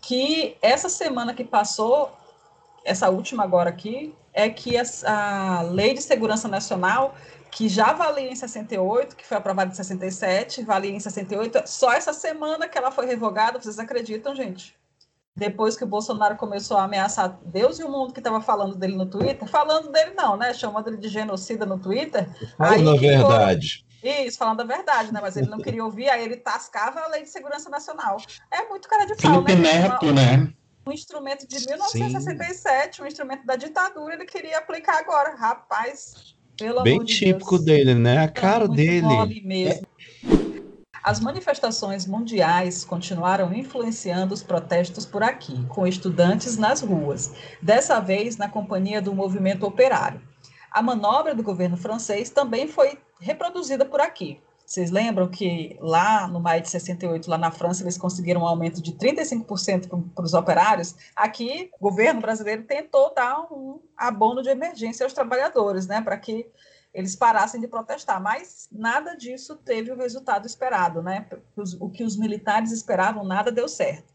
[0.00, 2.10] que essa semana que passou,
[2.84, 7.14] essa última agora aqui, é que a, a Lei de Segurança Nacional
[7.50, 12.12] que já valia em 68, que foi aprovada em 67, valia em 68, só essa
[12.12, 14.76] semana que ela foi revogada, vocês acreditam, gente?
[15.34, 18.96] Depois que o Bolsonaro começou a ameaçar Deus e o mundo que estava falando dele
[18.96, 20.52] no Twitter, falando dele não, né?
[20.52, 22.28] Chamando ele de genocida no Twitter.
[22.56, 23.86] Falando a verdade.
[24.02, 25.20] Isso, falando a verdade, né?
[25.22, 28.16] Mas ele não queria ouvir, aí ele tascava a Lei de Segurança Nacional.
[28.50, 29.88] É muito cara de pau, Felipe né?
[29.88, 30.52] Neto, né?
[30.84, 33.02] Um instrumento de 1967, Sim.
[33.02, 35.36] um instrumento da ditadura, ele queria aplicar agora.
[35.36, 38.18] Rapaz, pelo Bem típico dele, né?
[38.18, 39.42] A é cara dele.
[39.44, 39.86] Mesmo.
[41.02, 48.36] As manifestações mundiais continuaram influenciando os protestos por aqui, com estudantes nas ruas, dessa vez
[48.36, 50.20] na companhia do movimento operário.
[50.70, 54.38] A manobra do governo francês também foi reproduzida por aqui.
[54.68, 58.82] Vocês lembram que lá no maio de 68, lá na França, eles conseguiram um aumento
[58.82, 60.94] de 35% para os operários?
[61.16, 66.46] Aqui, o governo brasileiro tentou dar um abono de emergência aos trabalhadores, né, para que
[66.92, 71.26] eles parassem de protestar, mas nada disso teve o resultado esperado, né?
[71.80, 74.12] O que os militares esperavam, nada deu certo.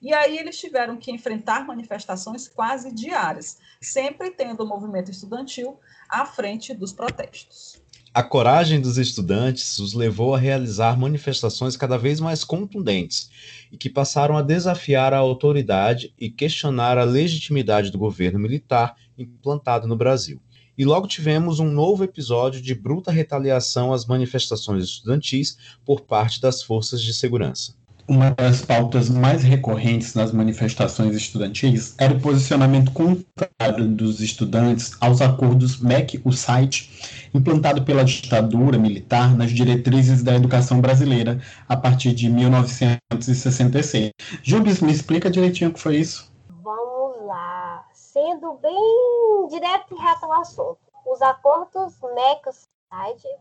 [0.00, 6.24] E aí eles tiveram que enfrentar manifestações quase diárias, sempre tendo o movimento estudantil à
[6.24, 7.79] frente dos protestos.
[8.12, 13.30] A coragem dos estudantes os levou a realizar manifestações cada vez mais contundentes
[13.70, 19.86] e que passaram a desafiar a autoridade e questionar a legitimidade do governo militar implantado
[19.86, 20.42] no Brasil.
[20.76, 26.62] e logo tivemos um novo episódio de bruta retaliação às manifestações estudantis por parte das
[26.62, 27.74] forças de segurança.
[28.10, 35.20] Uma das pautas mais recorrentes nas manifestações estudantis era o posicionamento contrário dos estudantes aos
[35.20, 44.10] acordos MEC-USAID, implantado pela ditadura militar nas diretrizes da educação brasileira a partir de 1966.
[44.42, 46.32] Júlio, me explica direitinho o que foi isso.
[46.64, 47.86] Vamos lá.
[47.92, 50.78] Sendo bem direto e reto ao assunto.
[51.06, 52.50] Os acordos MEC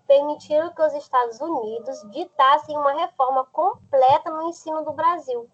[0.08, 5.50] permitiram que os Estados Unidos ditassem uma reforma completa no ensino do Brasil.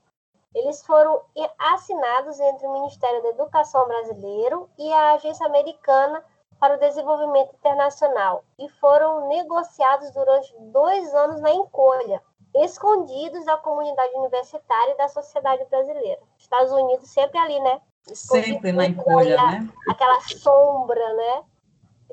[0.53, 1.21] Eles foram
[1.59, 6.23] assinados entre o Ministério da Educação brasileiro e a Agência Americana
[6.59, 12.21] para o Desenvolvimento Internacional e foram negociados durante dois anos na encolha,
[12.55, 16.21] escondidos da comunidade universitária e da sociedade brasileira.
[16.37, 17.81] Estados Unidos sempre ali, né?
[18.03, 19.69] Sempre na encolha, né?
[19.89, 21.43] Aquela sombra, né?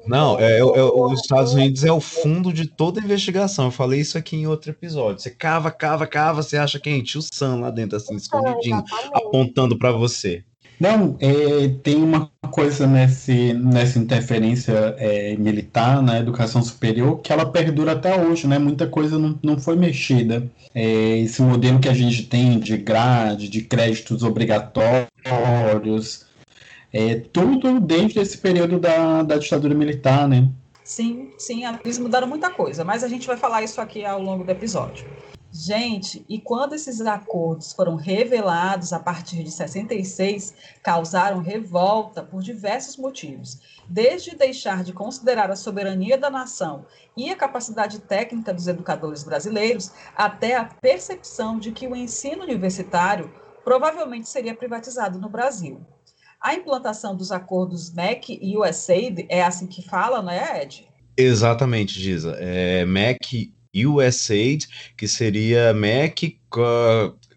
[0.06, 3.66] Não, é, é, é, os Estados Unidos é o fundo de toda investigação.
[3.66, 5.20] Eu falei isso aqui em outro episódio.
[5.20, 9.78] Você cava, cava, cava, você acha que é o Sam lá dentro, assim, escondidinho, apontando
[9.78, 10.44] para você.
[10.82, 17.46] Não, é, tem uma coisa nesse, nessa interferência é, militar na educação superior que ela
[17.46, 18.58] perdura até hoje, né?
[18.58, 20.44] Muita coisa não, não foi mexida.
[20.74, 26.26] É, esse modelo que a gente tem de grade, de créditos obrigatórios,
[26.92, 30.48] é, tudo desde esse período da, da ditadura militar, né?
[30.84, 34.44] Sim, sim, eles mudaram muita coisa, mas a gente vai falar isso aqui ao longo
[34.44, 35.06] do episódio.
[35.54, 42.96] Gente, e quando esses acordos foram revelados a partir de 66, causaram revolta por diversos
[42.96, 49.22] motivos, desde deixar de considerar a soberania da nação e a capacidade técnica dos educadores
[49.22, 53.30] brasileiros, até a percepção de que o ensino universitário
[53.62, 55.82] provavelmente seria privatizado no Brasil.
[56.42, 60.88] A implantação dos acordos MEC e USAID é assim que fala, não é, Ed?
[61.16, 62.36] Exatamente, Giza.
[62.40, 66.40] É MEC e USAID, que seria MEC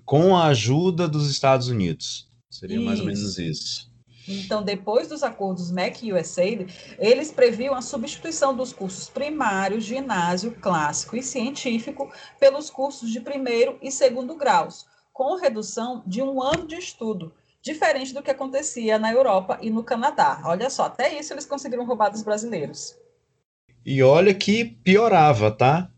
[0.04, 2.28] com a ajuda dos Estados Unidos.
[2.50, 2.86] Seria isso.
[2.86, 3.94] mais ou menos isso.
[4.28, 6.66] Então, depois dos acordos MEC e USAID,
[6.98, 13.78] eles previam a substituição dos cursos primário, ginásio, clássico e científico pelos cursos de primeiro
[13.84, 17.32] e segundo graus, com redução de um ano de estudo
[17.66, 20.40] diferente do que acontecia na Europa e no Canadá.
[20.46, 22.96] Olha só, até isso eles conseguiram roubar dos brasileiros.
[23.84, 25.90] E olha que piorava, tá?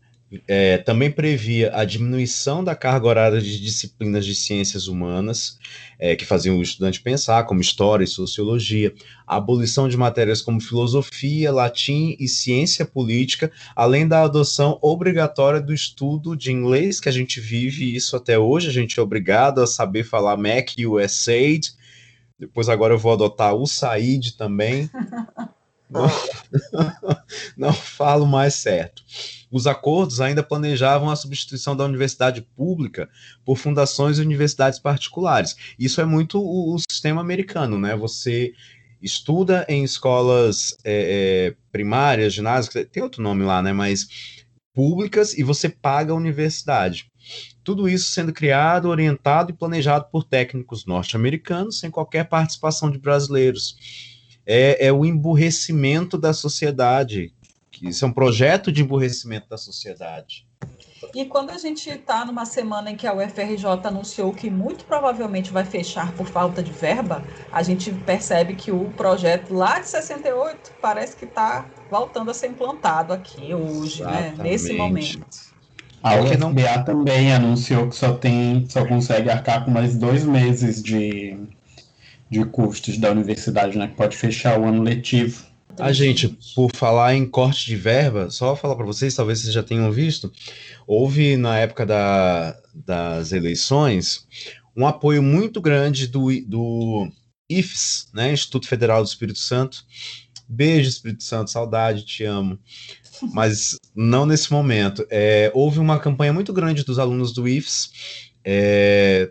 [0.46, 5.58] É, também previa a diminuição da carga horária de disciplinas de ciências humanas,
[5.98, 8.92] é, que faziam o estudante pensar, como história e sociologia,
[9.26, 15.72] a abolição de matérias como filosofia, latim e ciência política, além da adoção obrigatória do
[15.72, 19.66] estudo de inglês, que a gente vive isso até hoje, a gente é obrigado a
[19.66, 21.72] saber falar Mac e USAID,
[22.38, 24.90] depois agora eu vou adotar o SAID também.
[25.90, 26.10] não,
[27.56, 29.02] não falo mais certo
[29.50, 33.08] os acordos ainda planejavam a substituição da universidade pública
[33.44, 35.56] por fundações e universidades particulares.
[35.78, 37.96] Isso é muito o, o sistema americano, né?
[37.96, 38.52] Você
[39.00, 43.72] estuda em escolas é, é, primárias, ginásios, tem outro nome lá, né?
[43.72, 44.08] Mas
[44.74, 47.10] públicas e você paga a universidade.
[47.64, 53.76] Tudo isso sendo criado, orientado e planejado por técnicos norte-americanos, sem qualquer participação de brasileiros.
[54.50, 57.34] É, é, o emburrecimento da sociedade
[57.78, 60.46] que isso é um projeto de emburrecimento da sociedade.
[61.14, 65.52] E quando a gente está numa semana em que a UFRJ anunciou que muito provavelmente
[65.52, 70.72] vai fechar por falta de verba, a gente percebe que o projeto lá de 68
[70.82, 74.34] parece que está voltando a ser implantado aqui hoje, né?
[74.38, 75.26] nesse momento.
[76.02, 81.36] A UFBA também anunciou que só tem, só consegue arcar com mais dois meses de,
[82.30, 83.88] de custos da universidade, né?
[83.88, 85.46] Que pode fechar o ano letivo.
[85.78, 89.62] A gente, por falar em corte de verba, só falar para vocês, talvez vocês já
[89.62, 90.32] tenham visto,
[90.86, 94.26] houve na época da, das eleições
[94.76, 97.08] um apoio muito grande do, do
[97.48, 99.84] IFES, né, Instituto Federal do Espírito Santo.
[100.48, 102.58] Beijo, Espírito Santo, saudade, te amo.
[103.32, 105.06] Mas não nesse momento.
[105.10, 107.90] É, houve uma campanha muito grande dos alunos do IFES
[108.44, 109.30] é,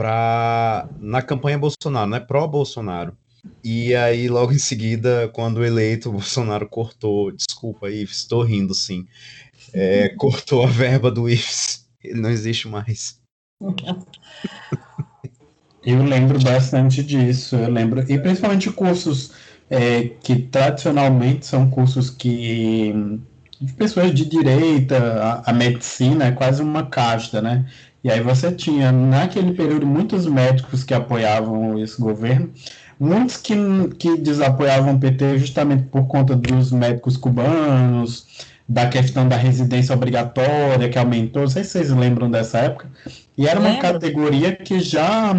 [0.00, 3.14] pra, na campanha Bolsonaro, né, pró-Bolsonaro
[3.62, 7.30] e aí, logo em seguida, quando eleito, o Bolsonaro cortou.
[7.30, 9.06] Desculpa, IFES, estou rindo sim.
[9.72, 11.86] É, cortou a verba do IFES.
[12.02, 13.20] Ele não existe mais.
[15.84, 17.56] Eu lembro bastante disso.
[17.56, 19.32] Eu lembro, e principalmente cursos
[19.68, 22.94] é, que tradicionalmente são cursos que
[23.60, 27.66] de pessoas de direita, a, a, medicina é quase uma casta, né?
[28.02, 32.50] E aí você tinha, naquele período, muitos médicos que apoiavam esse governo,
[32.98, 33.54] muitos que,
[33.98, 38.26] que desapoiavam o PT justamente por conta dos médicos cubanos,
[38.68, 42.88] da questão da residência obrigatória que aumentou, não sei se vocês lembram dessa época,
[43.36, 45.34] e era uma categoria que já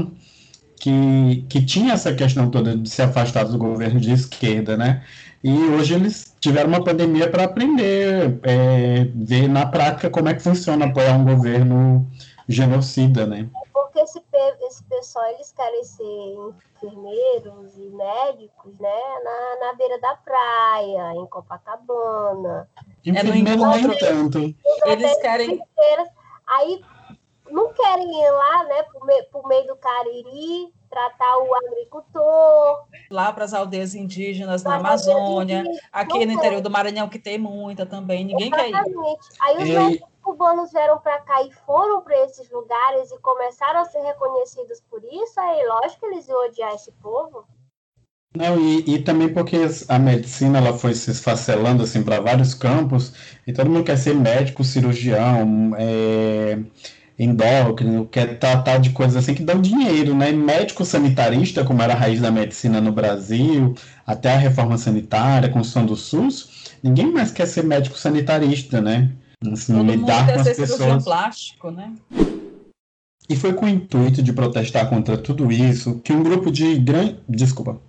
[0.75, 5.03] que, que tinha essa questão toda de se afastar do governo de esquerda, né?
[5.43, 10.43] E hoje eles tiveram uma pandemia para aprender, é, ver na prática como é que
[10.43, 12.07] funciona apoiar um governo
[12.51, 13.49] genocida, né?
[13.73, 14.21] Porque esse,
[14.61, 16.03] esse pessoal, eles querem ser
[16.75, 18.99] enfermeiros e médicos, né?
[19.23, 22.69] Na, na beira da praia, em Copacabana.
[23.05, 24.55] Enfermeiro é nem tanto.
[24.85, 25.61] Eles querem...
[26.47, 26.81] Aí
[27.51, 32.85] não querem ir lá, né, por, me, por meio do Cariri, tratar o agricultor.
[33.09, 37.85] Lá para as aldeias indígenas na Amazônia, aqui no interior do Maranhão, que tem muita
[37.85, 38.83] também, ninguém Exatamente.
[38.83, 39.17] quer ir.
[39.39, 39.73] Aí os e...
[39.73, 44.81] médicos cubanos vieram para cá e foram para esses lugares e começaram a ser reconhecidos
[44.89, 47.45] por isso, aí lógico que eles iam odiar esse povo.
[48.33, 49.57] Não, e, e também porque
[49.89, 53.13] a medicina ela foi se esfacelando assim para vários campos,
[53.45, 56.57] e todo mundo quer ser médico, cirurgião, é,
[57.19, 60.31] endócrino, quer tratar de coisas assim que dão dinheiro, né?
[60.31, 63.75] Médico sanitarista, como era a raiz da medicina no Brasil,
[64.07, 69.11] até a reforma sanitária, a construção do SUS, ninguém mais quer ser médico sanitarista, né?
[69.51, 71.03] Assim, Todo lidar com as pessoas.
[71.03, 71.93] plástico, né?
[73.29, 77.17] E foi com o intuito de protestar contra tudo isso que um grupo de grande.
[77.27, 77.79] Desculpa.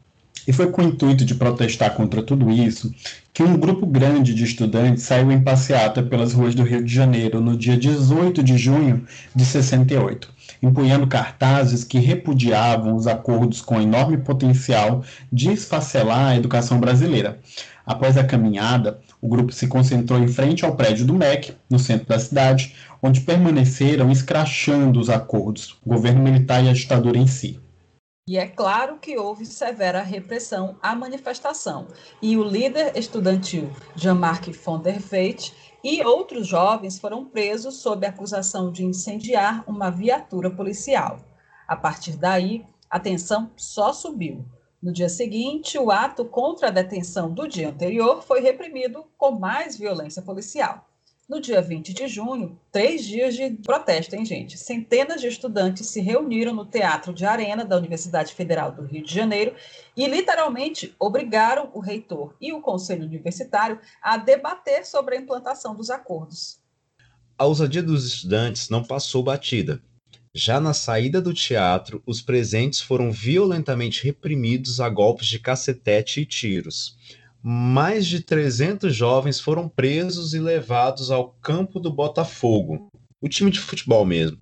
[0.46, 2.92] E foi com o intuito de protestar contra tudo isso
[3.32, 7.40] que um grupo grande de estudantes saiu em passeata pelas ruas do Rio de Janeiro
[7.40, 10.28] no dia 18 de junho de 68,
[10.62, 17.38] empunhando cartazes que repudiavam os acordos com enorme potencial de esfacelar a educação brasileira.
[17.86, 22.08] Após a caminhada, o grupo se concentrou em frente ao prédio do MEC, no centro
[22.08, 27.61] da cidade, onde permaneceram escrachando os acordos, o governo militar e a ditadura em si.
[28.28, 31.87] E é claro que houve severa repressão à manifestação,
[32.20, 35.54] e o líder estudantil Jean-Marc von der Veit
[35.85, 41.20] e outros jovens foram presos sob acusação de incendiar uma viatura policial.
[41.66, 44.44] A partir daí, a tensão só subiu.
[44.83, 49.79] No dia seguinte, o ato contra a detenção do dia anterior foi reprimido com mais
[49.79, 50.88] violência policial.
[51.29, 54.59] No dia 20 de junho, três dias de protesto, hein, gente?
[54.59, 59.14] Centenas de estudantes se reuniram no Teatro de Arena da Universidade Federal do Rio de
[59.14, 59.55] Janeiro
[59.97, 65.90] e, literalmente, obrigaram o reitor e o conselho universitário a debater sobre a implantação dos
[65.90, 66.59] acordos.
[67.38, 69.81] A ousadia dos estudantes não passou batida.
[70.35, 76.27] Já na saída do teatro, os presentes foram violentamente reprimidos a golpes de cacetete e
[76.27, 76.97] tiros
[77.42, 82.88] mais de 300 jovens foram presos e levados ao campo do Botafogo,
[83.21, 84.38] o time de futebol mesmo,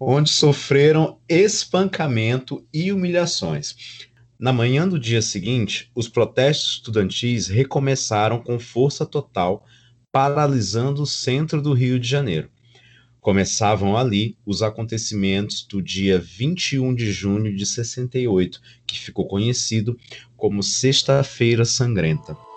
[0.00, 4.08] onde sofreram espancamento e humilhações.
[4.40, 9.66] Na manhã do dia seguinte, os protestos estudantis recomeçaram com força total,
[10.10, 12.48] paralisando o centro do Rio de Janeiro.
[13.28, 19.98] Começavam ali os acontecimentos do dia 21 de junho de 68, que ficou conhecido
[20.34, 22.47] como Sexta-feira Sangrenta.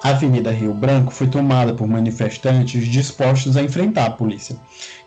[0.00, 4.56] A Avenida Rio Branco foi tomada por manifestantes dispostos a enfrentar a polícia,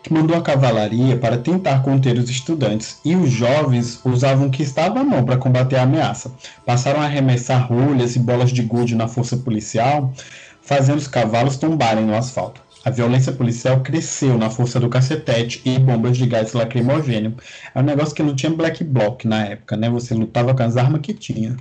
[0.02, 4.62] que mandou a cavalaria para tentar conter os estudantes, e os jovens usavam o que
[4.62, 6.30] estava à mão para combater a ameaça.
[6.66, 10.12] Passaram a arremessar rolhas e bolas de gude na força policial,
[10.60, 12.60] fazendo os cavalos tombarem no asfalto.
[12.84, 17.34] A violência policial cresceu na força do cacetete e bombas de gás lacrimogêneo.
[17.74, 19.88] É um negócio que não tinha black bloc na época, né?
[19.88, 21.56] Você lutava com as armas que tinha.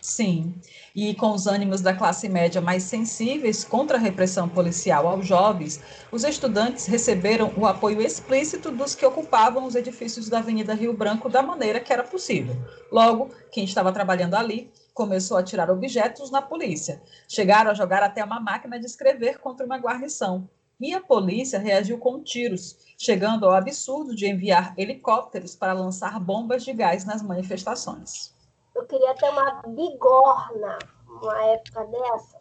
[0.00, 0.54] Sim
[0.96, 5.78] e com os ânimos da classe média mais sensíveis contra a repressão policial aos jovens,
[6.10, 11.28] os estudantes receberam o apoio explícito dos que ocupavam os edifícios da Avenida Rio Branco
[11.28, 12.56] da maneira que era possível.
[12.90, 17.02] Logo, quem estava trabalhando ali começou a tirar objetos na polícia.
[17.28, 20.48] Chegaram a jogar até uma máquina de escrever contra uma guarnição.
[20.80, 26.64] E a polícia reagiu com tiros, chegando ao absurdo de enviar helicópteros para lançar bombas
[26.64, 28.35] de gás nas manifestações.
[28.76, 30.78] Eu queria ter uma bigorna
[31.22, 32.38] uma época dessa.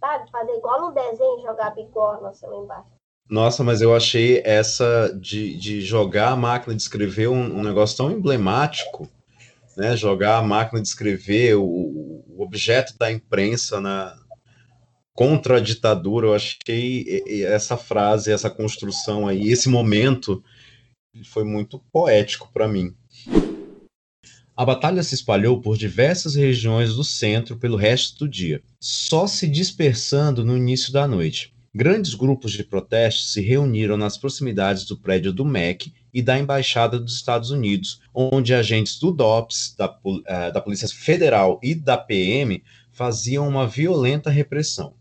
[0.00, 0.30] Sabe?
[0.30, 2.96] Fazer igual no desenho, jogar bigorna assim lá embaixo.
[3.28, 7.96] Nossa, mas eu achei essa de, de jogar a máquina de escrever um, um negócio
[7.96, 9.08] tão emblemático,
[9.76, 9.96] né?
[9.96, 14.16] Jogar a máquina de escrever, o, o objeto da imprensa na,
[15.12, 16.28] contra a ditadura.
[16.28, 20.42] Eu achei essa frase, essa construção aí, esse momento
[21.24, 22.94] foi muito poético para mim.
[24.56, 29.46] A batalha se espalhou por diversas regiões do centro pelo resto do dia, só se
[29.46, 31.52] dispersando no início da noite.
[31.74, 36.98] Grandes grupos de protestos se reuniram nas proximidades do prédio do MEC e da Embaixada
[36.98, 42.62] dos Estados Unidos, onde agentes do DOPS, da, uh, da Polícia Federal e da PM
[42.90, 44.94] faziam uma violenta repressão.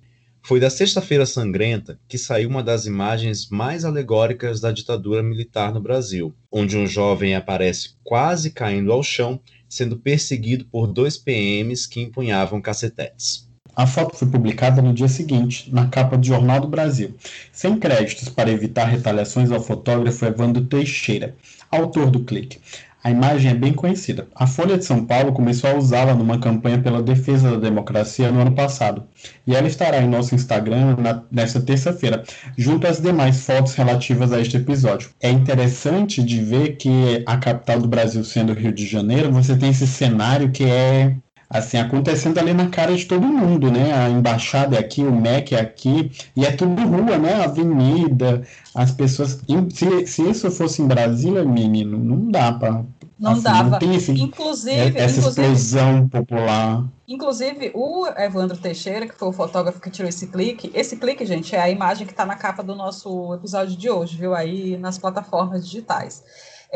[0.48, 5.82] Foi da Sexta-feira Sangrenta que saiu uma das imagens mais alegóricas da ditadura militar no
[5.82, 12.00] Brasil, onde um jovem aparece quase caindo ao chão, sendo perseguido por dois PMs que
[12.00, 13.50] empunhavam cacetetes.
[13.76, 17.16] A foto foi publicada no dia seguinte, na capa do Jornal do Brasil,
[17.52, 21.36] sem créditos para evitar retaliações ao fotógrafo Evandro Teixeira,
[21.72, 22.60] autor do clique.
[23.06, 24.28] A imagem é bem conhecida.
[24.34, 28.41] A Folha de São Paulo começou a usá-la numa campanha pela defesa da democracia no
[28.41, 29.03] ano passado.
[29.45, 32.24] E ela estará em nosso Instagram na, nesta terça-feira,
[32.58, 35.12] junto às demais fotos relativas a este episódio.
[35.22, 39.70] É interessante de ver que a capital do Brasil sendo Rio de Janeiro, você tem
[39.70, 41.16] esse cenário que é
[41.50, 43.93] assim, acontecendo ali na cara de todo mundo, né?
[43.93, 47.43] A embaixada é aqui, o MEC é aqui, e é tudo rua, né?
[47.43, 48.43] Avenida,
[48.74, 49.39] as pessoas.
[49.72, 52.84] Se, se isso fosse em Brasília, menino, não dá para
[53.18, 53.70] não assim, dava.
[53.70, 56.86] Não tem esse, inclusive, essa inclusive, explosão popular.
[57.08, 61.56] Inclusive, o Evandro Teixeira, que foi o fotógrafo que tirou esse clique, esse clique, gente,
[61.56, 64.36] é a imagem que está na capa do nosso episódio de hoje, viu?
[64.36, 66.24] Aí nas plataformas digitais.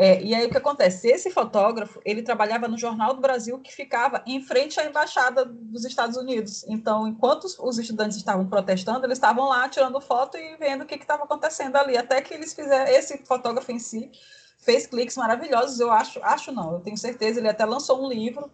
[0.02, 1.08] É, e aí o que acontece?
[1.08, 5.84] Esse fotógrafo, ele trabalhava no Jornal do Brasil, que ficava em frente à embaixada dos
[5.84, 6.64] Estados Unidos.
[6.66, 10.94] Então, enquanto os estudantes estavam protestando, eles estavam lá tirando foto e vendo o que
[10.94, 14.10] estava acontecendo ali, até que eles fizeram, esse fotógrafo em si
[14.58, 18.50] fez cliques maravilhosos, eu acho, acho não, eu tenho certeza, ele até lançou um livro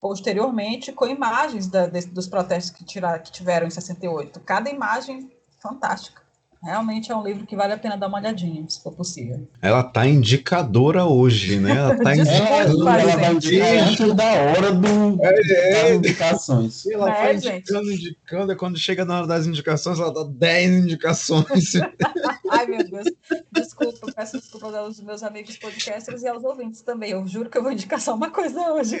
[0.00, 4.40] posteriormente com imagens da, de, dos protestos que, que tiveram em 68.
[4.40, 6.22] Cada imagem fantástica.
[6.62, 9.48] Realmente é um livro que vale a pena dar uma olhadinha, se for possível.
[9.62, 11.70] Ela tá indicadora hoje, né?
[11.70, 12.88] Ela tá indicando.
[12.88, 16.86] ela vai indicar antes da hora do, é, das indicações.
[16.86, 20.84] Ela é, vai indicando, indicando, e quando chega na hora das indicações, ela dá 10
[20.84, 21.72] indicações.
[22.50, 23.06] Ai, meu Deus.
[23.52, 27.12] Desculpa, peço desculpas aos meus amigos podcasters e aos ouvintes também.
[27.12, 29.00] Eu juro que eu vou indicar só uma coisa hoje.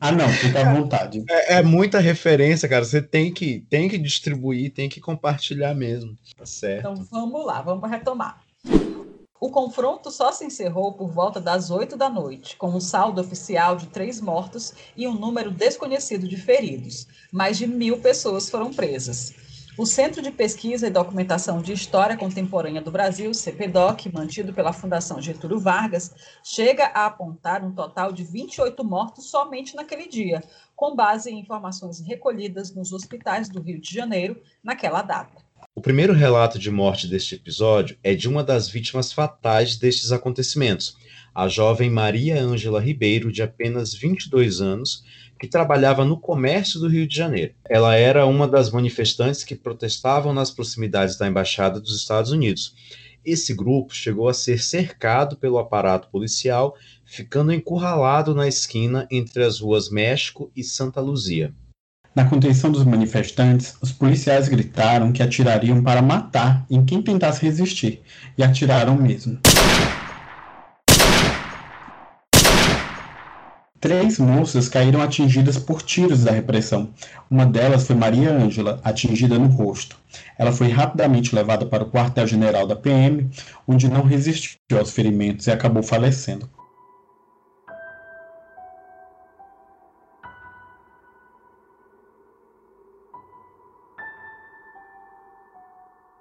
[0.00, 1.22] ah, não, fica à vontade.
[1.28, 2.84] É, é muita referência, cara.
[2.84, 6.16] Você tem que, tem que distribuir, tem que compartilhar mesmo.
[6.36, 6.80] Tá certo.
[6.80, 8.42] Então vamos lá, vamos retomar.
[9.40, 13.74] O confronto só se encerrou por volta das 8 da noite, com um saldo oficial
[13.74, 17.06] de três mortos e um número desconhecido de feridos.
[17.32, 19.34] Mais de mil pessoas foram presas.
[19.80, 25.22] O Centro de Pesquisa e Documentação de História Contemporânea do Brasil, CPDOC, mantido pela Fundação
[25.22, 26.14] Getúlio Vargas,
[26.44, 30.42] chega a apontar um total de 28 mortos somente naquele dia,
[30.76, 35.42] com base em informações recolhidas nos hospitais do Rio de Janeiro naquela data.
[35.74, 40.94] O primeiro relato de morte deste episódio é de uma das vítimas fatais destes acontecimentos,
[41.34, 45.02] a jovem Maria Ângela Ribeiro, de apenas 22 anos,
[45.40, 47.54] que trabalhava no comércio do Rio de Janeiro.
[47.66, 52.74] Ela era uma das manifestantes que protestavam nas proximidades da Embaixada dos Estados Unidos.
[53.24, 56.76] Esse grupo chegou a ser cercado pelo aparato policial,
[57.06, 61.54] ficando encurralado na esquina entre as ruas México e Santa Luzia.
[62.14, 68.02] Na contenção dos manifestantes, os policiais gritaram que atirariam para matar em quem tentasse resistir,
[68.36, 69.38] e atiraram mesmo.
[73.80, 76.90] Três moças caíram atingidas por tiros da repressão.
[77.30, 79.96] Uma delas foi Maria Ângela, atingida no rosto.
[80.38, 83.30] Ela foi rapidamente levada para o quartel-general da PM,
[83.66, 86.46] onde não resistiu aos ferimentos e acabou falecendo.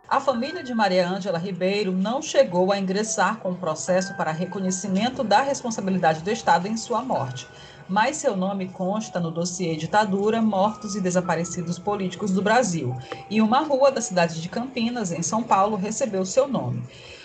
[0.10, 5.24] A família de Maria Ângela Ribeiro não chegou a ingressar com o processo para reconhecimento
[5.24, 7.48] da responsabilidade do Estado em sua morte,
[7.88, 12.98] mas seu nome consta no dossiê Ditadura, Mortos e Desaparecidos Políticos do Brasil,
[13.30, 16.82] e uma rua da cidade de Campinas, em São Paulo, recebeu seu nome.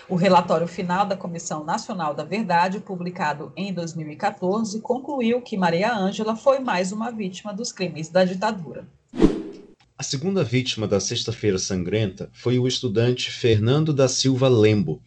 [0.07, 6.37] O relatório final da Comissão Nacional da Verdade, publicado em 2014, concluiu que Maria Ângela
[6.37, 8.87] foi mais uma vítima dos crimes da ditadura.
[9.97, 15.01] A segunda vítima da Sexta-feira Sangrenta foi o estudante Fernando da Silva Lembo,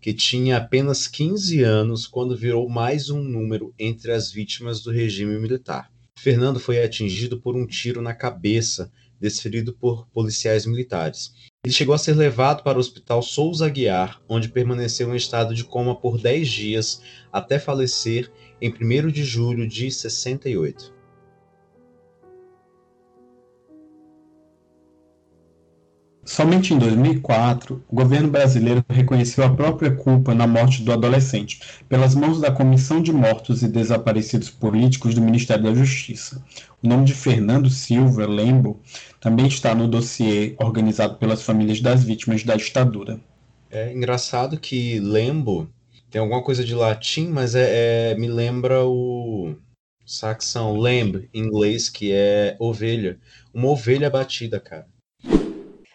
[0.00, 5.38] que tinha apenas 15 anos quando virou mais um número entre as vítimas do regime
[5.38, 5.92] militar.
[6.18, 8.90] Fernando foi atingido por um tiro na cabeça,
[9.20, 11.32] desferido por policiais militares.
[11.64, 15.62] Ele chegou a ser levado para o Hospital Souza Aguiar, onde permaneceu em estado de
[15.62, 17.00] coma por 10 dias,
[17.32, 18.28] até falecer
[18.60, 21.01] em 1 de julho de 68.
[26.24, 32.14] Somente em 2004, o governo brasileiro reconheceu a própria culpa na morte do adolescente, pelas
[32.14, 36.40] mãos da Comissão de Mortos e Desaparecidos Políticos do Ministério da Justiça.
[36.80, 38.80] O nome de Fernando Silva Lembo
[39.20, 43.20] também está no dossiê organizado pelas famílias das vítimas da ditadura.
[43.68, 45.68] É engraçado que lembo
[46.12, 49.56] tem alguma coisa de latim, mas é, é me lembra o
[50.04, 53.18] saxão, lamb, em inglês, que é ovelha.
[53.52, 54.86] Uma ovelha batida, cara.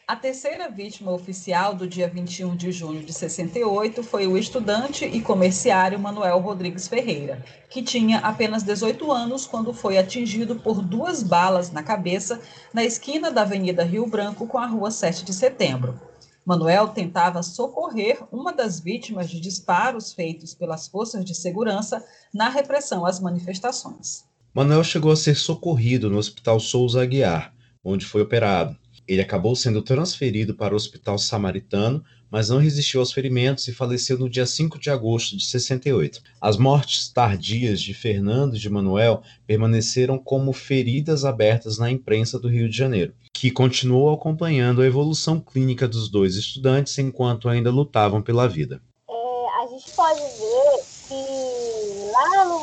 [0.08, 5.20] A terceira vítima oficial do dia 21 de junho de 68 foi o estudante e
[5.22, 11.74] comerciário Manuel Rodrigues Ferreira, que tinha apenas 18 anos quando foi atingido por duas balas
[11.74, 12.40] na cabeça
[12.74, 16.00] na esquina da Avenida Rio Branco com a Rua 7 de Setembro.
[16.46, 22.02] Manuel tentava socorrer uma das vítimas de disparos feitos pelas forças de segurança
[22.34, 24.24] na repressão às manifestações.
[24.54, 27.54] Manuel chegou a ser socorrido no Hospital Souza Aguiar,
[27.84, 28.78] onde foi operado.
[29.08, 34.18] Ele acabou sendo transferido para o Hospital Samaritano, mas não resistiu aos ferimentos e faleceu
[34.18, 36.22] no dia 5 de agosto de 68.
[36.42, 42.50] As mortes tardias de Fernando e de Manuel permaneceram como feridas abertas na imprensa do
[42.50, 48.22] Rio de Janeiro, que continuou acompanhando a evolução clínica dos dois estudantes enquanto ainda lutavam
[48.22, 48.82] pela vida.
[49.10, 52.57] É, a gente pode ver que lá no,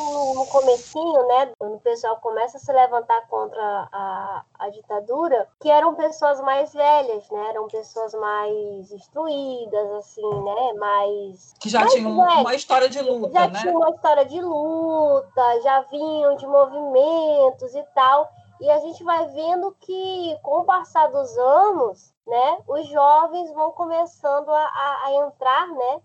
[0.45, 5.71] no comecinho, né, quando o pessoal começa a se levantar contra a, a ditadura, que
[5.71, 11.55] eram pessoas mais velhas, né, eram pessoas mais instruídas, assim, né, mais...
[11.59, 13.55] Que já tinham uma história de luta, já né?
[13.55, 18.31] Já tinham uma história de luta, já vinham de movimentos e tal,
[18.61, 23.73] e a gente vai vendo que, com o passar dos anos, né, os jovens vão
[23.73, 26.03] começando a, a, a entrar, né,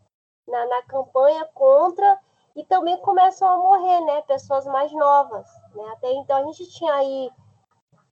[0.47, 2.17] na, na campanha contra
[2.59, 4.21] e também começam a morrer, né?
[4.27, 5.83] Pessoas mais novas, né?
[5.93, 7.29] Até então a gente tinha aí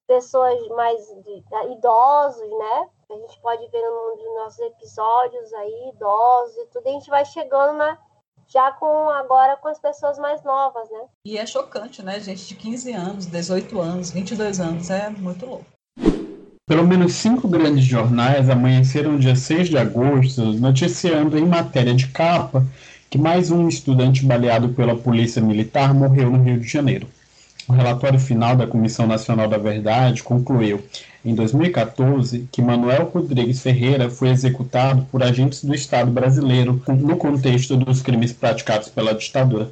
[0.07, 2.87] pessoas mais de, de, idosos, né?
[3.09, 7.09] A gente pode ver num dos nossos episódios aí, idosos e tudo, e a gente
[7.09, 7.97] vai chegando na,
[8.47, 11.01] já com agora com as pessoas mais novas, né?
[11.25, 12.17] E é chocante, né?
[12.21, 15.65] Gente de 15 anos, 18 anos, 22 anos, é muito louco.
[16.65, 22.65] Pelo menos cinco grandes jornais amanheceram dia 6 de agosto noticiando em matéria de capa
[23.09, 27.07] que mais um estudante baleado pela Polícia Militar morreu no Rio de Janeiro.
[27.67, 30.83] O relatório final da Comissão Nacional da Verdade concluiu,
[31.23, 37.75] em 2014, que Manuel Rodrigues Ferreira foi executado por agentes do Estado brasileiro no contexto
[37.75, 39.71] dos crimes praticados pela ditadura.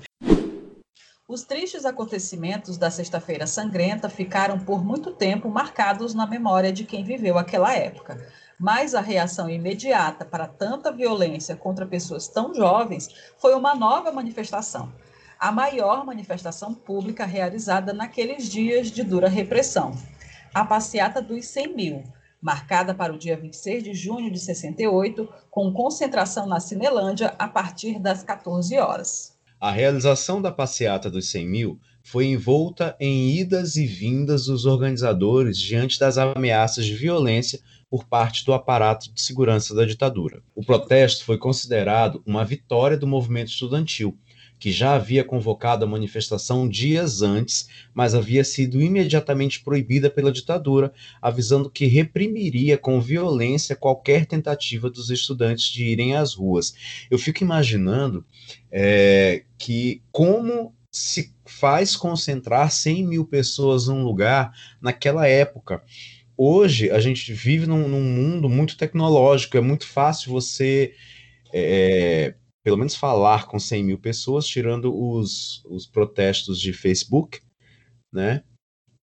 [1.27, 7.03] Os tristes acontecimentos da Sexta-feira Sangrenta ficaram por muito tempo marcados na memória de quem
[7.03, 8.17] viveu aquela época
[8.59, 14.91] mas a reação imediata para tanta violência contra pessoas tão jovens foi uma nova manifestação,
[15.39, 19.93] a maior manifestação pública realizada naqueles dias de dura repressão,
[20.53, 22.03] a Passeata dos 100 mil,
[22.41, 27.99] marcada para o dia 26 de junho de 68, com concentração na Cinelândia a partir
[27.99, 29.35] das 14 horas.
[29.59, 35.57] A realização da Passeata dos 100 mil foi envolta em idas e vindas dos organizadores
[35.57, 37.59] diante das ameaças de violência
[37.95, 40.43] por parte do aparato de segurança da ditadura.
[40.53, 44.17] O protesto foi considerado uma vitória do movimento estudantil,
[44.59, 50.91] que já havia convocado a manifestação dias antes, mas havia sido imediatamente proibida pela ditadura,
[51.21, 56.75] avisando que reprimiria com violência qualquer tentativa dos estudantes de irem às ruas.
[57.09, 58.25] Eu fico imaginando
[58.69, 65.81] é, que como se faz concentrar 100 mil pessoas num lugar naquela época
[66.38, 70.93] hoje a gente vive num, num, mundo muito tecnológico, é muito fácil você,
[71.53, 77.41] é, pelo menos, falar com 100 mil pessoas, tirando os, os protestos de Facebook,
[78.13, 78.43] né?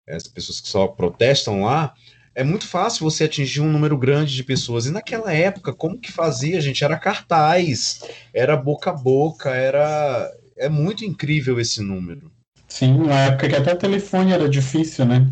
[0.08, 1.94] As pessoas que só protestam lá.
[2.34, 4.86] É muito fácil você atingir um número grande de pessoas.
[4.86, 6.82] E naquela época, como que fazia, gente?
[6.82, 8.00] Era cartaz,
[8.32, 10.30] era boca a boca, era.
[10.56, 12.32] É muito incrível esse número.
[12.66, 15.30] Sim, na época que até telefone era difícil, né?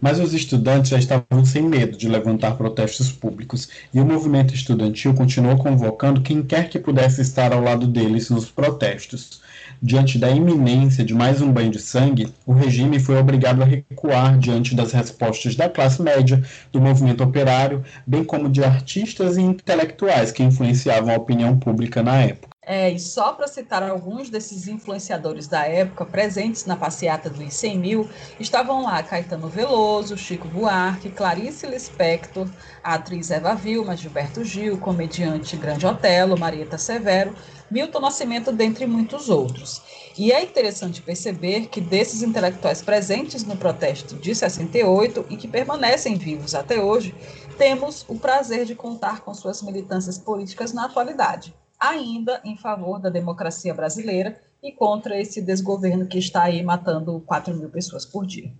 [0.00, 5.12] Mas os estudantes já estavam sem medo de levantar protestos públicos, e o movimento estudantil
[5.12, 9.40] continuou convocando quem quer que pudesse estar ao lado deles nos protestos.
[9.82, 14.38] Diante da iminência de mais um banho de sangue, o regime foi obrigado a recuar
[14.38, 16.42] diante das respostas da classe média,
[16.72, 22.18] do movimento operário, bem como de artistas e intelectuais que influenciavam a opinião pública na
[22.22, 22.47] época.
[22.70, 27.78] É, e só para citar alguns desses influenciadores da época presentes na passeata dos 100
[27.78, 32.46] mil, estavam lá Caetano Veloso, Chico Buarque, Clarice Lispector,
[32.84, 37.34] a atriz Eva Vilma, Gilberto Gil, comediante Grande Otelo, Marieta Severo,
[37.70, 39.80] Milton Nascimento, dentre muitos outros.
[40.18, 46.16] E é interessante perceber que desses intelectuais presentes no protesto de 68 e que permanecem
[46.16, 47.14] vivos até hoje,
[47.56, 53.08] temos o prazer de contar com suas militâncias políticas na atualidade ainda em favor da
[53.08, 58.52] democracia brasileira e contra esse desgoverno que está aí matando 4 mil pessoas por dia.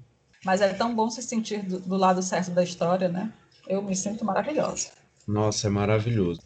[0.45, 3.33] Mas é tão bom se sentir do, do lado certo da história, né?
[3.67, 4.91] Eu me sinto maravilhosa.
[5.27, 6.41] Nossa, é maravilhoso.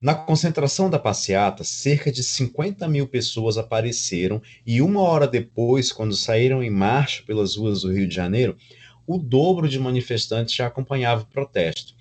[0.00, 6.14] Na concentração da passeata, cerca de 50 mil pessoas apareceram e uma hora depois, quando
[6.14, 8.56] saíram em marcha pelas ruas do Rio de Janeiro,
[9.06, 11.94] o dobro de manifestantes já acompanhava o protesto.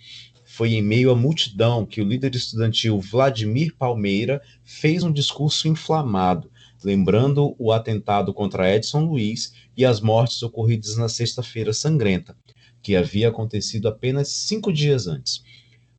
[0.56, 6.50] Foi em meio à multidão que o líder estudantil Vladimir Palmeira fez um discurso inflamado,
[6.82, 12.38] lembrando o atentado contra Edson Luiz e as mortes ocorridas na Sexta-feira Sangrenta,
[12.82, 15.44] que havia acontecido apenas cinco dias antes.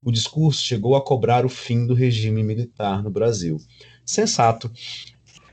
[0.02, 3.60] O discurso chegou a cobrar o fim do regime militar no Brasil.
[4.06, 4.72] Sensato.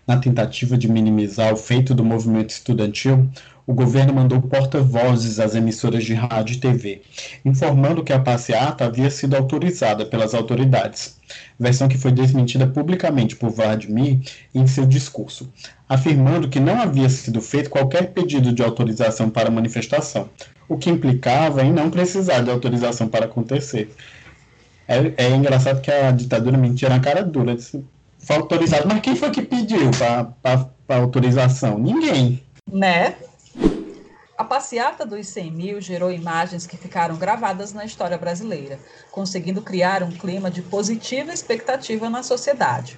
[0.08, 3.30] Na tentativa de minimizar o feito do movimento estudantil,
[3.66, 7.02] o governo mandou porta-vozes às emissoras de rádio e TV,
[7.46, 11.18] informando que a passeata havia sido autorizada pelas autoridades,
[11.58, 14.20] versão que foi desmentida publicamente por Vladimir
[14.54, 15.50] em seu discurso,
[15.88, 20.30] afirmando que não havia sido feito qualquer pedido de autorização para a manifestação,
[20.68, 23.90] o que implicava em não precisar de autorização para acontecer.
[24.88, 27.58] É, é engraçado que a ditadura mentia na cara dura.
[28.20, 29.92] Foi autorizado, mas quem foi que pediu
[30.42, 31.78] para autorização?
[31.78, 32.44] Ninguém.
[32.70, 33.16] Né?
[34.36, 38.80] A passeata dos 100 mil gerou imagens que ficaram gravadas na história brasileira,
[39.12, 42.98] conseguindo criar um clima de positiva expectativa na sociedade.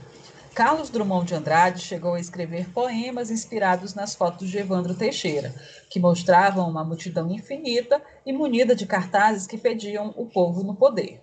[0.54, 5.54] Carlos Drummond de Andrade chegou a escrever poemas inspirados nas fotos de Evandro Teixeira,
[5.90, 11.22] que mostravam uma multidão infinita e munida de cartazes que pediam o povo no poder.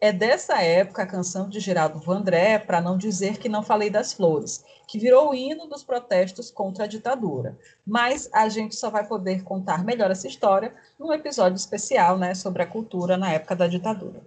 [0.00, 4.12] É dessa época a canção de Geraldo Vandré, para não dizer que não falei das
[4.12, 7.58] flores, que virou o hino dos protestos contra a ditadura.
[7.86, 12.62] Mas a gente só vai poder contar melhor essa história num episódio especial né, sobre
[12.62, 14.22] a cultura na época da ditadura.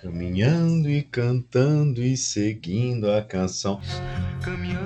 [0.00, 3.80] Caminhando e cantando e seguindo a canção.
[4.42, 4.85] Caminhando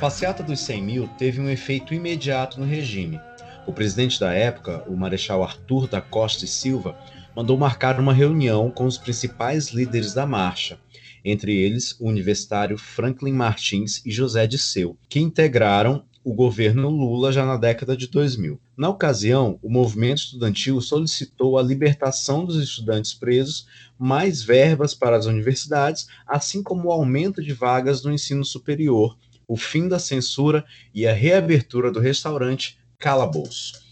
[0.00, 3.20] passeata dos 100 mil teve um efeito imediato no regime.
[3.66, 6.98] O presidente da época, o Marechal Arthur da Costa e Silva,
[7.36, 10.78] mandou marcar uma reunião com os principais líderes da marcha,
[11.22, 17.44] entre eles o universitário Franklin Martins e José Disseu, que integraram o governo Lula já
[17.44, 18.58] na década de 2000.
[18.74, 23.66] Na ocasião, o movimento estudantil solicitou a libertação dos estudantes presos,
[23.98, 29.14] mais verbas para as universidades, assim como o aumento de vagas no ensino superior,
[29.50, 33.82] o fim da censura e a reabertura do restaurante Calabouço.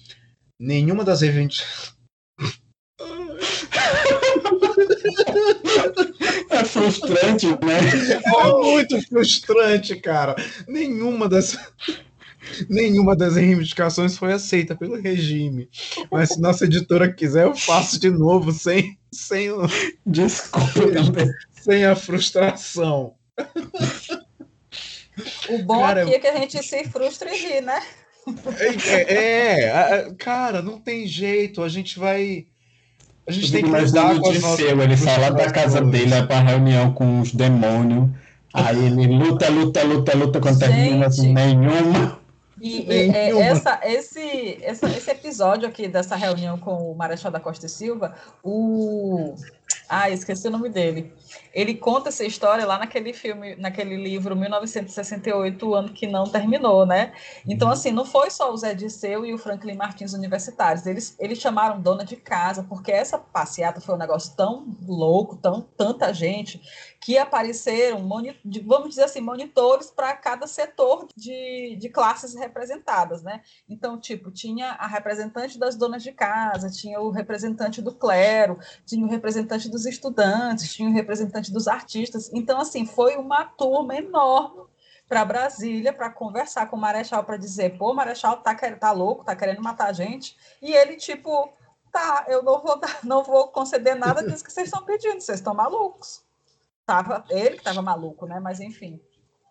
[0.57, 1.95] Nenhuma das reivindicações.
[6.51, 7.79] É frustrante, né?
[8.25, 10.35] É muito frustrante, cara.
[10.67, 11.57] Nenhuma das.
[12.69, 15.69] Nenhuma das reivindicações foi aceita pelo regime.
[16.11, 19.51] Mas se nossa editora quiser, eu faço de novo, sem, sem,
[20.05, 21.31] Desculpa também.
[21.63, 23.15] sem a frustração.
[25.49, 27.81] O bom Cara, aqui é que a gente se frustra e ri, né?
[28.59, 29.15] É,
[29.65, 31.63] é, a- cara, não tem jeito.
[31.63, 32.47] A gente vai.
[33.27, 36.41] A gente tem que lidar com as nossas ele fala da casa dele, é pra
[36.41, 38.09] reunião com os demônios.
[38.53, 40.81] Aí ele luta, luta, luta, luta contra Gente.
[40.81, 42.19] meninas, nenhuma.
[42.61, 43.45] E, e, é, Nenhuma.
[43.45, 48.15] essa, esse, essa- esse episódio aqui dessa reunião com o Marechal da Costa e Silva,
[48.43, 49.35] o.
[49.89, 51.15] Ah, esqueci o nome dele.
[51.55, 56.85] Ele conta essa história lá naquele filme, naquele livro 1968, o ano que não terminou,
[56.85, 57.13] né?
[57.49, 60.87] Então, assim, não foi só o Zé Disseu e o Franklin Martins universitários.
[60.87, 65.63] Eles, eles chamaram dona de casa, porque essa passeata foi um negócio tão louco, tão,
[65.63, 66.61] tanta gente,
[67.01, 68.09] que apareceram,
[68.67, 73.41] vamos dizer assim, monitores para cada setor de, de classes representadas, né?
[73.69, 79.07] Então, tipo, tinha a representante das donas de casa, tinha o representante do clero, tinha
[79.07, 82.31] o representante dos estudantes, tinha o representante dos artistas.
[82.33, 84.65] Então, assim, foi uma turma enorme
[85.09, 89.25] para Brasília para conversar com o Marechal para dizer, pô, o Marechal tá, tá louco,
[89.25, 90.37] tá querendo matar a gente.
[90.61, 91.51] E ele, tipo,
[91.91, 95.39] tá, eu não vou, dar- não vou conceder nada disso que vocês estão pedindo, vocês
[95.39, 96.27] estão malucos.
[96.89, 98.41] Tava, ele que estava maluco, né?
[98.41, 98.99] Mas enfim.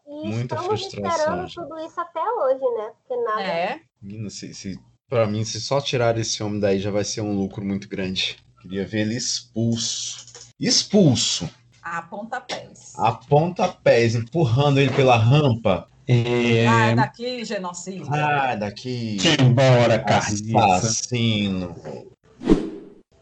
[0.07, 1.53] E Muita estamos frustração, esperando gente.
[1.53, 2.91] tudo isso até hoje, né?
[3.07, 3.41] Porque nada.
[3.43, 3.79] É.
[4.01, 7.35] Menina, se, se, pra mim, se só tirar esse homem daí já vai ser um
[7.37, 8.37] lucro muito grande.
[8.59, 10.25] Queria ver ele expulso.
[10.59, 11.47] Expulso!
[11.83, 12.93] A pontapés.
[12.97, 15.87] A pontapés, empurrando ele pela rampa.
[16.07, 18.07] É, Ah, daqui, genocídio.
[18.11, 19.17] Ah, daqui.
[19.39, 20.65] embora, carniça.
[20.75, 21.75] Assassino.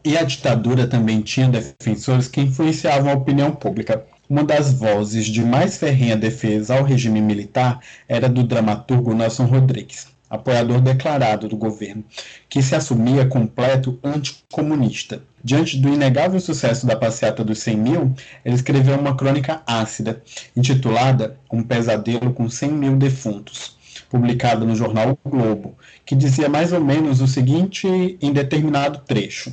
[0.06, 4.06] E a ditadura também tinha defensores que influenciavam a opinião pública.
[4.30, 10.06] Uma das vozes de mais ferrenha defesa ao regime militar era do dramaturgo Nelson Rodrigues.
[10.30, 12.04] apoiador declarado do governo,
[12.48, 15.24] que se assumia completo anticomunista.
[15.42, 20.22] Diante do inegável sucesso da passeata dos 100 mil, ele escreveu uma crônica ácida,
[20.56, 23.76] intitulada Um Pesadelo com 100 mil Defuntos,
[24.08, 27.88] publicada no jornal o Globo, que dizia mais ou menos o seguinte
[28.22, 29.52] em determinado trecho.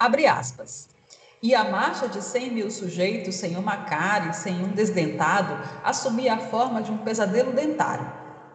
[0.00, 0.88] Abre aspas.
[1.42, 6.32] E a marcha de 100 mil sujeitos sem uma cara e sem um desdentado assumia
[6.32, 8.10] a forma de um pesadelo dentário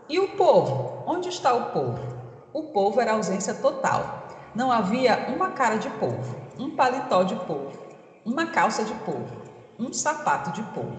[0.09, 1.03] e o povo?
[1.05, 1.99] Onde está o povo?
[2.51, 4.27] O povo era ausência total.
[4.55, 7.79] Não havia uma cara de povo, um paletó de povo,
[8.25, 9.43] uma calça de povo,
[9.77, 10.97] um sapato de povo.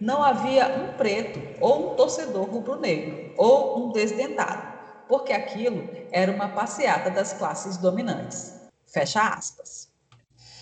[0.00, 4.66] Não havia um preto ou um torcedor rubro-negro ou um desdentado,
[5.06, 8.59] porque aquilo era uma passeata das classes dominantes.
[8.92, 9.88] Fecha aspas.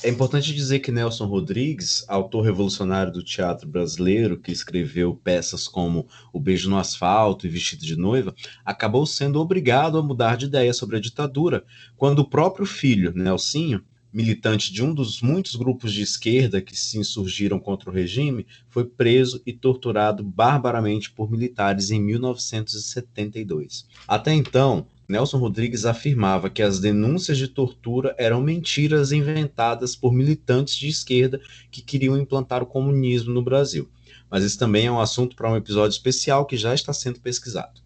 [0.05, 6.07] É importante dizer que Nelson Rodrigues, autor revolucionário do teatro brasileiro, que escreveu peças como
[6.33, 8.33] O Beijo no Asfalto e Vestido de Noiva,
[8.65, 11.65] acabou sendo obrigado a mudar de ideia sobre a ditadura,
[11.97, 16.97] quando o próprio filho, Nelsinho, militante de um dos muitos grupos de esquerda que se
[16.97, 23.85] insurgiram contra o regime, foi preso e torturado barbaramente por militares em 1972.
[24.07, 30.75] Até então, Nelson Rodrigues afirmava que as denúncias de tortura eram mentiras inventadas por militantes
[30.75, 31.41] de esquerda
[31.71, 33.89] que queriam implantar o comunismo no Brasil.
[34.31, 37.81] Mas isso também é um assunto para um episódio especial que já está sendo pesquisado.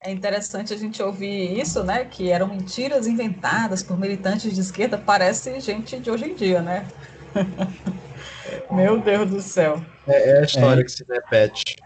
[0.00, 2.04] É interessante a gente ouvir isso, né?
[2.04, 4.96] Que eram mentiras inventadas por militantes de esquerda.
[4.96, 6.86] Parece gente de hoje em dia, né?
[8.70, 9.84] Meu Deus do céu.
[10.06, 10.84] É, é a história é.
[10.84, 11.76] que se repete.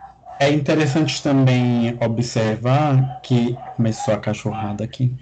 [0.40, 5.14] É interessante também observar que começou a cachorrada aqui.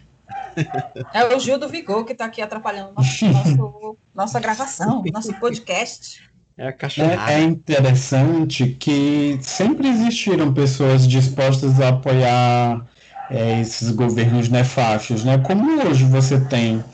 [1.12, 6.22] É o Gil do Vigor que está aqui atrapalhando nosso, nosso, nossa gravação, nosso podcast.
[6.56, 7.32] É, a cachorrada.
[7.32, 12.86] É, é interessante que sempre existiram pessoas dispostas a apoiar
[13.28, 15.38] é, esses governos nefastos, né?
[15.38, 16.84] Como hoje você tem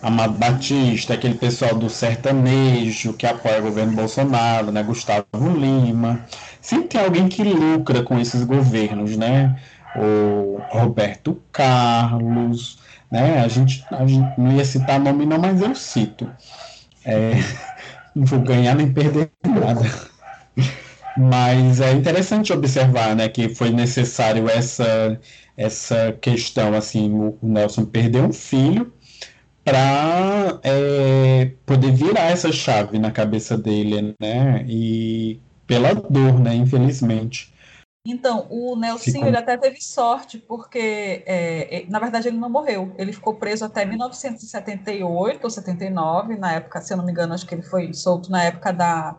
[0.00, 4.84] Amado Batista, aquele pessoal do sertanejo que apoia o governo Bolsonaro, né?
[4.84, 5.26] Gustavo
[5.56, 6.24] Lima
[6.62, 9.60] sempre tem alguém que lucra com esses governos, né?
[9.96, 12.78] O Roberto Carlos,
[13.10, 13.40] né?
[13.40, 16.30] A gente, a gente não ia citar nome não, mas eu cito.
[17.04, 17.32] É,
[18.16, 19.84] não vou ganhar nem perder nada.
[21.16, 25.20] Mas é interessante observar, né, que foi necessário essa
[25.56, 28.90] essa questão, assim, o Nelson perdeu um filho
[29.64, 35.40] para é, poder virar essa chave na cabeça dele, né, e
[35.72, 36.54] pela dor, né?
[36.54, 37.52] Infelizmente.
[38.04, 39.26] Então, o Nelson ficou...
[39.26, 42.92] ele até teve sorte, porque, é, é na verdade, ele não morreu.
[42.98, 47.46] Ele ficou preso até 1978 ou 79, na época, se eu não me engano, acho
[47.46, 49.16] que ele foi solto na época da,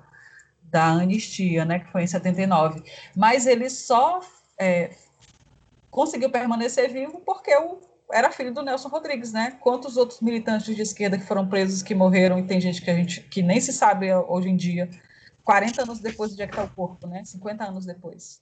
[0.69, 2.83] da anistia, né, que foi em 79.
[3.15, 4.19] Mas ele só
[4.59, 4.91] é,
[5.89, 7.79] conseguiu permanecer vivo porque o,
[8.11, 9.57] era filho do Nelson Rodrigues, né?
[9.61, 12.95] Quantos outros militantes de esquerda que foram presos, que morreram, e tem gente que a
[12.95, 14.89] gente que nem se sabe hoje em dia
[15.43, 17.23] 40 anos depois do dia que está o corpo, né?
[17.25, 18.41] 50 anos depois.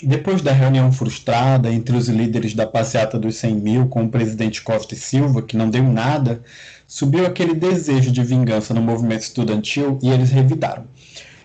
[0.00, 4.62] Depois da reunião frustrada entre os líderes da passeata dos 100 mil com o presidente
[4.62, 6.40] Costa e Silva, que não deu nada,
[6.86, 10.86] subiu aquele desejo de vingança no movimento estudantil e eles revidaram.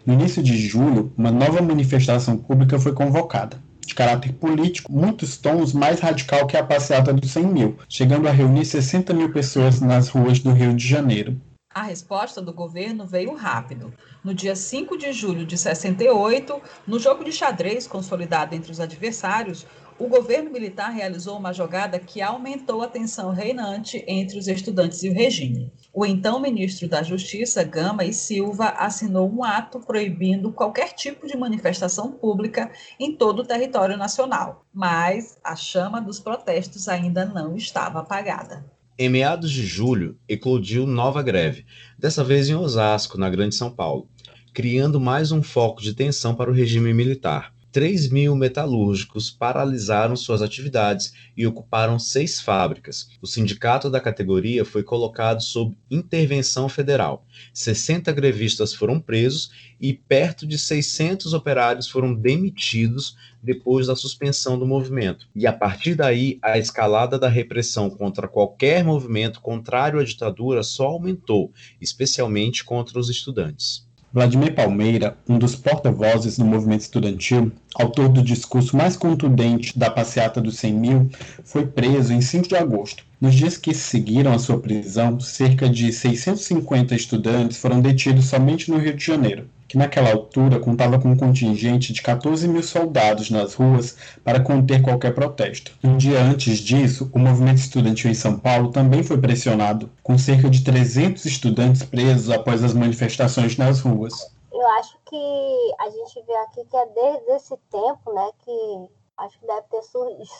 [0.05, 5.73] No início de julho, uma nova manifestação pública foi convocada, de caráter político, muitos tons
[5.73, 10.09] mais radical que a passeata dos 100 mil, chegando a reunir 60 mil pessoas nas
[10.09, 11.41] ruas do Rio de Janeiro.
[11.73, 13.91] A resposta do governo veio rápido.
[14.23, 19.65] No dia 5 de julho de 68, no jogo de xadrez consolidado entre os adversários,
[19.97, 25.09] o governo militar realizou uma jogada que aumentou a tensão reinante entre os estudantes e
[25.09, 25.73] o regime.
[25.91, 31.35] O então ministro da Justiça, Gama e Silva, assinou um ato proibindo qualquer tipo de
[31.35, 34.63] manifestação pública em todo o território nacional.
[34.71, 38.63] Mas a chama dos protestos ainda não estava apagada.
[38.97, 41.65] Em meados de julho, eclodiu nova greve,
[41.97, 44.07] dessa vez em Osasco, na Grande São Paulo,
[44.53, 47.52] criando mais um foco de tensão para o regime militar.
[47.73, 53.09] 3 mil metalúrgicos paralisaram suas atividades e ocuparam seis fábricas.
[53.19, 57.25] O sindicato da categoria foi colocado sob intervenção federal.
[57.51, 59.49] 60 grevistas foram presos
[59.81, 65.27] e perto de 600 operários foram demitidos depois da suspensão do movimento.
[65.35, 70.85] E a partir daí, a escalada da repressão contra qualquer movimento contrário à ditadura só
[70.85, 71.51] aumentou,
[71.81, 73.91] especialmente contra os estudantes.
[74.13, 80.39] Vladimir Palmeira, um dos porta-vozes do movimento estudantil, autor do discurso mais contundente da passeata
[80.39, 81.09] dos 100 mil,
[81.43, 83.03] foi preso em 5 de agosto.
[83.19, 88.77] Nos dias que seguiram a sua prisão, cerca de 650 estudantes foram detidos somente no
[88.77, 89.49] Rio de Janeiro.
[89.67, 94.81] Que naquela altura contava com um contingente de 14 mil soldados nas ruas para conter
[94.81, 95.71] qualquer protesto.
[95.83, 100.49] Um dia antes disso, o movimento estudantil em São Paulo também foi pressionado, com cerca
[100.49, 104.13] de 300 estudantes presos após as manifestações nas ruas.
[104.51, 108.87] Eu acho que a gente vê aqui que é desde esse tempo, né, que
[109.17, 109.81] acho que deve ter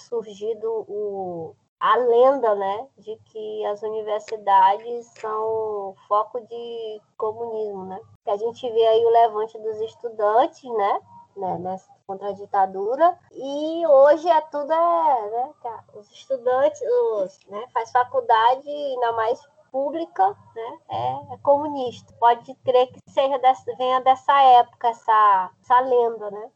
[0.08, 8.00] surgido o, a lenda, né, de que as universidades são foco de comunismo, né?
[8.24, 11.02] Que a gente vê aí o levante dos estudantes, né,
[11.36, 15.54] né nessa, contra a ditadura, e hoje é tudo é, né,
[15.94, 22.14] os estudantes, os, né, faz faculdade, ainda mais pública, né, é, é, comunista.
[22.18, 26.50] Pode crer que seja dessa, venha dessa época essa, essa lenda, né?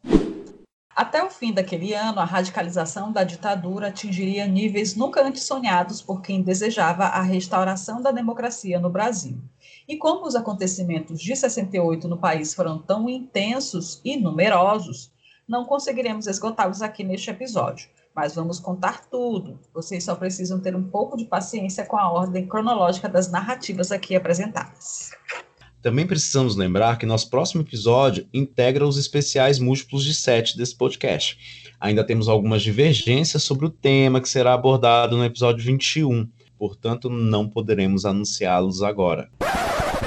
[0.97, 6.23] Até o fim daquele ano, a radicalização da ditadura atingiria níveis nunca antes sonhados por
[6.23, 9.37] quem desejava a restauração da democracia no Brasil.
[9.87, 15.11] E como os acontecimentos de 68 no país foram tão intensos e numerosos,
[15.47, 19.59] não conseguiremos esgotá-los aqui neste episódio, mas vamos contar tudo.
[19.71, 24.15] Vocês só precisam ter um pouco de paciência com a ordem cronológica das narrativas aqui
[24.15, 25.11] apresentadas.
[25.87, 31.37] Também precisamos lembrar que nosso próximo episódio integra os especiais múltiplos de sete desse podcast.
[31.79, 36.27] Ainda temos algumas divergências sobre o tema que será abordado no episódio 21,
[36.57, 39.29] portanto, não poderemos anunciá-los agora.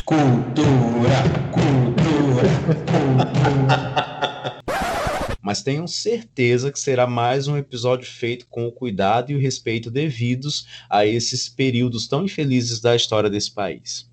[0.05, 2.43] Cultura, cultura,
[2.85, 4.61] cultura.
[5.41, 9.91] Mas tenham certeza que será mais um episódio feito com o cuidado e o respeito
[9.91, 14.10] devidos a esses períodos tão infelizes da história desse país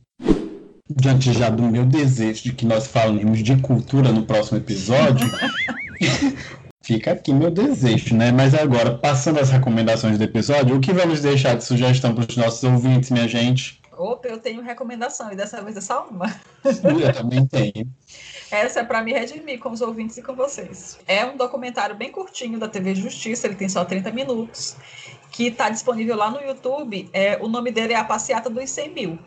[0.89, 5.27] diante já do meu desejo de que nós falemos de cultura no próximo episódio,
[6.81, 8.31] fica aqui meu desejo, né?
[8.31, 12.37] Mas agora, passando as recomendações do episódio, o que vamos deixar de sugestão para os
[12.37, 13.81] nossos ouvintes, minha gente?
[13.97, 16.33] Opa, eu tenho recomendação, e dessa vez é só uma.
[16.63, 17.87] Eu também tenho.
[18.49, 20.97] Essa é para me redimir com os ouvintes e com vocês.
[21.07, 24.77] É um documentário bem curtinho da TV Justiça, ele tem só 30 minutos,
[25.31, 27.09] que está disponível lá no YouTube.
[27.11, 29.19] É, o nome dele é A Passeata dos 100 Mil.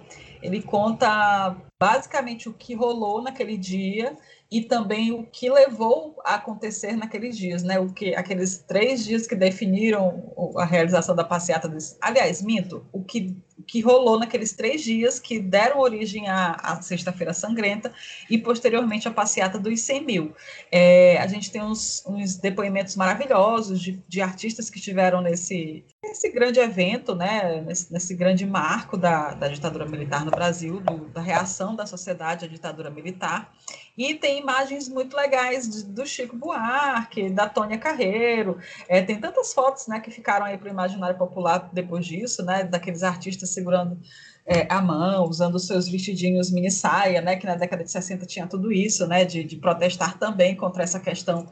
[0.43, 4.17] Ele conta basicamente o que rolou naquele dia
[4.51, 7.79] e também o que levou a acontecer naqueles dias, né?
[7.79, 11.69] O que aqueles três dias que definiram a realização da passeata.
[11.69, 11.97] Desse...
[12.01, 13.37] Aliás, minto, o que
[13.67, 17.93] que rolou naqueles três dias que deram origem à, à Sexta-feira Sangrenta
[18.29, 20.35] e posteriormente à passeata dos 100 mil.
[20.71, 26.31] É, a gente tem uns, uns depoimentos maravilhosos de, de, artistas que estiveram nesse, nesse
[26.31, 31.21] grande evento, né, nesse, nesse grande marco da, da, ditadura militar no Brasil, do, da
[31.21, 33.53] reação da sociedade à ditadura militar.
[33.97, 38.59] E tem imagens muito legais do Chico Buarque, da Tônia Carreiro.
[38.89, 42.65] É, tem tantas fotos né, que ficaram aí para o imaginário popular depois disso, né,
[42.65, 43.99] daqueles artistas segurando
[44.47, 48.27] é, a mão, usando os seus vestidinhos mini saia, né, que na década de 60
[48.27, 51.47] tinha tudo isso, né, de, de protestar também contra essa questão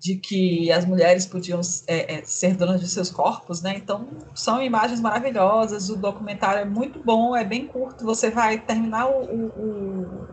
[0.00, 3.74] de que as mulheres podiam é, é, ser donas de seus corpos, né?
[3.76, 5.90] Então são imagens maravilhosas.
[5.90, 8.02] O documentário é muito bom, é bem curto.
[8.06, 10.28] Você vai terminar o, o,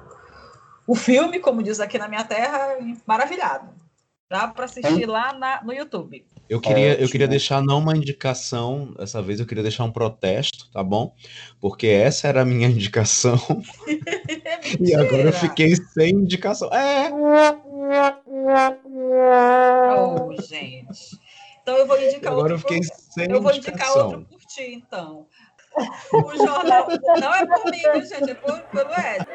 [0.88, 3.70] o filme, como diz aqui na minha terra, maravilhado.
[4.30, 6.26] Dá para assistir lá na, no YouTube.
[6.50, 10.70] Eu queria, eu queria deixar não uma indicação, dessa vez eu queria deixar um protesto,
[10.72, 11.14] tá bom?
[11.60, 13.38] Porque essa era a minha indicação.
[14.80, 16.70] e agora eu fiquei sem indicação.
[16.74, 17.12] É!
[19.98, 21.20] Oh, gente.
[21.62, 22.56] Então eu vou indicar agora outro.
[22.56, 25.28] Eu fiquei sem eu vou indicar outro por ti, então.
[26.14, 26.88] O jornal.
[27.20, 29.28] Não é por mim, gente, é por, pelo Ed.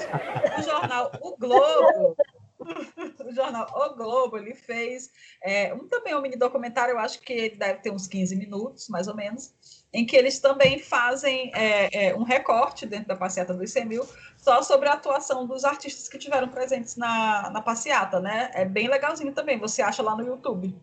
[0.58, 2.16] o jornal O Globo,
[3.26, 5.10] o jornal O Globo, ele fez
[5.42, 8.88] é, um, também um mini documentário, eu acho que ele deve ter uns 15 minutos,
[8.88, 9.52] mais ou menos,
[9.92, 14.62] em que eles também fazem é, é, um recorte dentro da passeata do ICMil só
[14.62, 18.50] sobre a atuação dos artistas que tiveram presentes na, na passeata, né?
[18.54, 20.74] É bem legalzinho também, você acha lá no YouTube.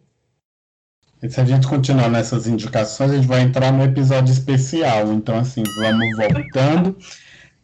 [1.21, 5.11] E se a gente continuar nessas indicações, a gente vai entrar no episódio especial.
[5.11, 6.95] Então, assim, vamos voltando.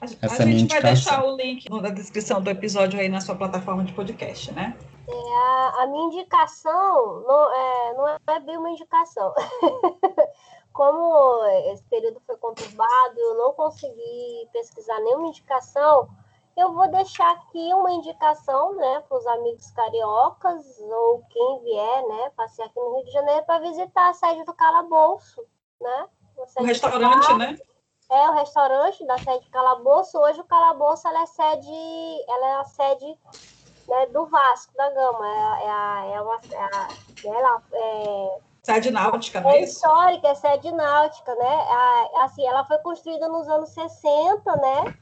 [0.00, 3.84] A, a gente vai deixar o link na descrição do episódio aí na sua plataforma
[3.84, 4.74] de podcast, né?
[5.06, 9.34] É, a, a, minha indicação não é, não é bem uma indicação.
[10.72, 16.08] Como esse período foi conturbado, eu não consegui pesquisar nenhuma indicação,
[16.56, 22.30] eu vou deixar aqui uma indicação né, para os amigos cariocas ou quem vier né,
[22.36, 25.42] passear aqui no Rio de Janeiro para visitar a sede do Calabouço.
[25.80, 26.08] Né?
[26.58, 27.58] O restaurante, né?
[28.10, 30.18] É, o restaurante da sede Calabouço.
[30.18, 33.18] Hoje o Calabouço ela é sede, ela é a sede
[33.88, 35.26] né, do Vasco da Gama.
[35.26, 36.88] É, é, a, é, uma, é, a,
[37.24, 41.66] ela, é, sede náutica, não é, é histórica, é sede náutica, né?
[42.20, 44.94] Assim, ela foi construída nos anos 60, né?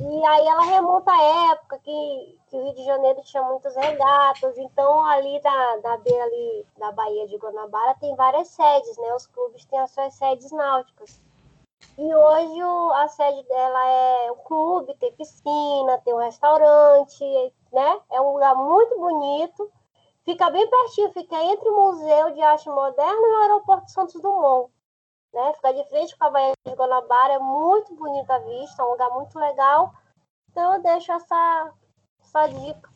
[0.00, 4.58] E aí ela remonta à época que, que o Rio de Janeiro tinha muitos regatas,
[4.58, 9.14] então ali na, na beira ali da Baía de Guanabara tem várias sedes, né?
[9.14, 11.22] Os clubes têm as suas sedes náuticas.
[11.96, 17.24] E hoje o, a sede dela é o clube, tem piscina, tem um restaurante,
[17.72, 18.00] né?
[18.10, 19.70] É um lugar muito bonito.
[20.24, 24.70] Fica bem pertinho, fica entre o Museu de Arte Moderna e o Aeroporto Santos Dumont.
[25.32, 25.52] Né?
[25.56, 28.90] Fica de frente com a Baía de Guanabara, é muito bonita a vista, é um
[28.90, 29.92] lugar muito legal.
[30.50, 31.70] Então eu deixo essa,
[32.22, 32.88] essa dica.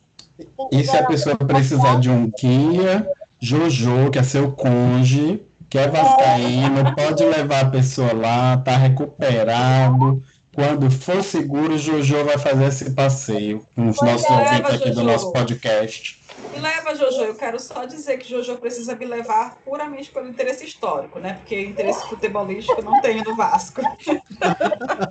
[0.71, 5.87] E se a pessoa precisar de um guia, Jojo, que é seu conge, que é
[5.87, 10.23] vascaíno, pode levar a pessoa lá, tá recuperado.
[10.55, 14.87] Quando for seguro, Jojo vai fazer esse passeio com os pois nossos é, ouvintes aqui
[14.89, 14.95] Jojo.
[14.95, 16.19] do nosso podcast.
[16.51, 17.21] Me leva, Jojo.
[17.21, 21.33] Eu quero só dizer que Jojo precisa me levar puramente pelo interesse histórico, né?
[21.33, 23.81] Porque interesse futebolístico não tem no Vasco.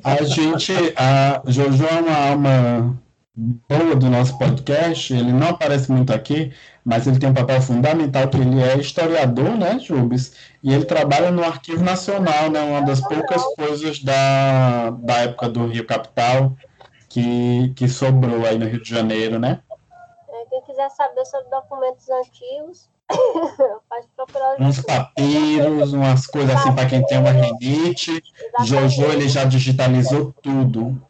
[0.04, 2.98] A gente, a Jojo é uma alma
[3.68, 5.14] boa do nosso podcast.
[5.14, 6.52] Ele não aparece muito aqui,
[6.84, 10.32] mas ele tem um papel fundamental que ele é historiador, né, Jubes?
[10.62, 12.60] E ele trabalha no Arquivo Nacional, né?
[12.62, 16.56] Uma das poucas coisas da, da época do Rio Capital
[17.08, 19.60] que, que sobrou aí no Rio de Janeiro, né?
[20.48, 22.88] Quem quiser saber sobre documentos antigos,
[23.88, 28.22] pode procurar Uns papiros, umas coisas assim para quem tem uma rinite.
[28.64, 31.00] Jojo, ele já digitalizou tudo.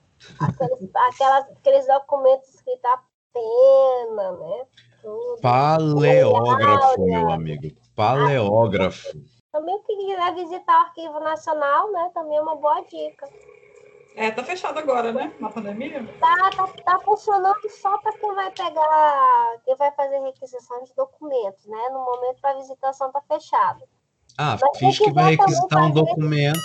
[0.40, 3.00] Aqueles, aquelas, aqueles documentos escritos a
[3.32, 4.64] pena, né?
[5.02, 5.40] Tudo.
[5.40, 7.76] Paleógrafo, meu amigo.
[7.94, 9.18] Paleógrafo.
[9.52, 12.10] Também quem quiser visitar o Arquivo Nacional, né?
[12.14, 13.28] Também é uma boa dica.
[14.18, 15.32] É, tá fechado agora, né?
[15.38, 16.04] Na pandemia?
[16.18, 21.64] Tá, tá, tá funcionando só para quem vai pegar, quem vai fazer requisição de documentos,
[21.66, 21.88] né?
[21.92, 23.84] No momento da visitação tá fechado.
[24.36, 26.58] Ah, Mas finge que vai requisitar um documento.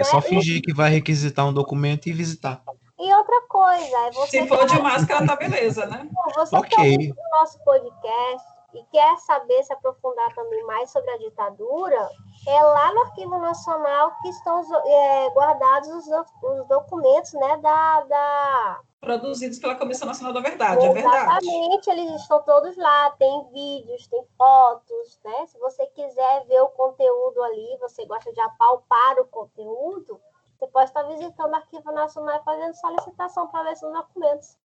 [0.00, 0.22] É só né?
[0.22, 2.64] fingir que vai requisitar um documento e visitar.
[2.98, 4.40] E outra coisa, é você.
[4.42, 6.08] Se for de máscara, tá beleza, né?
[6.34, 7.14] Você okay.
[7.14, 12.08] tá o nosso podcast e quer saber, se aprofundar também mais sobre a ditadura,
[12.46, 18.80] é lá no Arquivo Nacional que estão é, guardados os, os, documentos né, da, da...
[19.00, 21.46] Produzidos pela Comissão Nacional da Verdade, Exatamente, é verdade.
[21.46, 25.46] Exatamente, eles estão todos lá, tem vídeos, tem fotos, né?
[25.46, 30.20] Se você quiser ver o conteúdo ali, você gosta de apalpar o conteúdo,
[30.58, 34.56] você pode estar visitando o Arquivo Nacional e fazendo solicitação para ver esses documentos.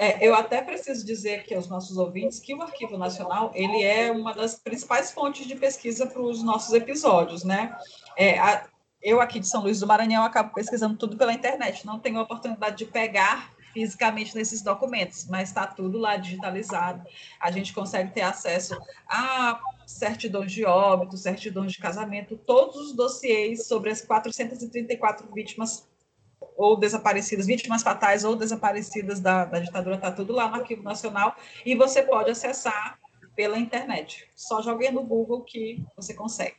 [0.00, 4.12] É, eu até preciso dizer aqui aos nossos ouvintes que o Arquivo Nacional ele é
[4.12, 7.76] uma das principais fontes de pesquisa para os nossos episódios, né?
[8.16, 8.64] É, a,
[9.02, 12.22] eu aqui de São Luís do Maranhão acabo pesquisando tudo pela internet, não tenho a
[12.22, 17.02] oportunidade de pegar fisicamente nesses documentos, mas está tudo lá digitalizado.
[17.40, 23.66] A gente consegue ter acesso a certidões de óbito, certidões de casamento, todos os dossiês
[23.66, 25.87] sobre as 434 vítimas
[26.56, 31.36] ou desaparecidas, vítimas fatais ou desaparecidas da, da ditadura, está tudo lá no Arquivo Nacional
[31.64, 32.98] e você pode acessar
[33.36, 34.28] pela internet.
[34.34, 36.56] Só jogue no Google que você consegue.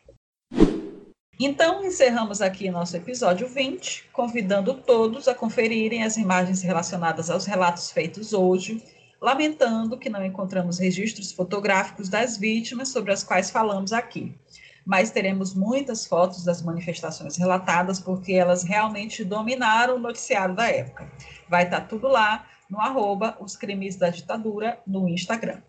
[1.41, 7.91] Então, encerramos aqui nosso episódio 20, convidando todos a conferirem as imagens relacionadas aos relatos
[7.91, 8.83] feitos hoje,
[9.21, 14.35] lamentando que não encontramos registros fotográficos das vítimas sobre as quais falamos aqui.
[14.85, 21.11] Mas teremos muitas fotos das manifestações relatadas, porque elas realmente dominaram o noticiário da época.
[21.47, 25.61] Vai estar tudo lá no arroba os crimes da ditadura no Instagram.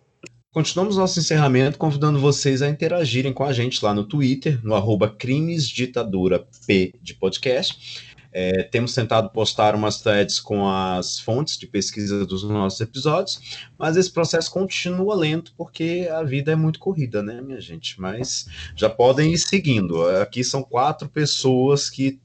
[0.52, 5.08] Continuamos nosso encerramento convidando vocês a interagirem com a gente lá no Twitter, no arroba
[5.08, 8.09] crimesditadura P de podcast.
[8.32, 13.96] É, temos tentado postar umas threads com as fontes de pesquisa dos nossos episódios, mas
[13.96, 18.00] esse processo continua lento porque a vida é muito corrida, né, minha gente?
[18.00, 20.06] Mas já podem ir seguindo.
[20.20, 22.20] Aqui são quatro pessoas que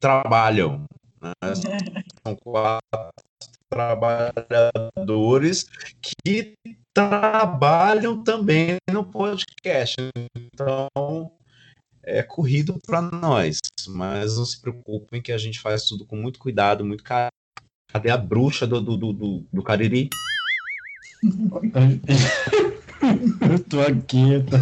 [0.00, 0.84] trabalham.
[1.20, 1.32] Né?
[2.26, 3.10] São quatro
[3.70, 5.66] trabalhadores
[6.00, 6.54] que
[6.94, 9.96] trabalham também no podcast.
[10.36, 10.88] Então,
[12.06, 16.38] é corrido para nós, mas não se preocupem que a gente faz tudo com muito
[16.38, 17.30] cuidado, muito carinho.
[17.92, 20.08] Cadê a bruxa do, do, do, do Cariri?
[23.50, 24.44] Eu tô aqui.
[24.48, 24.56] Tô...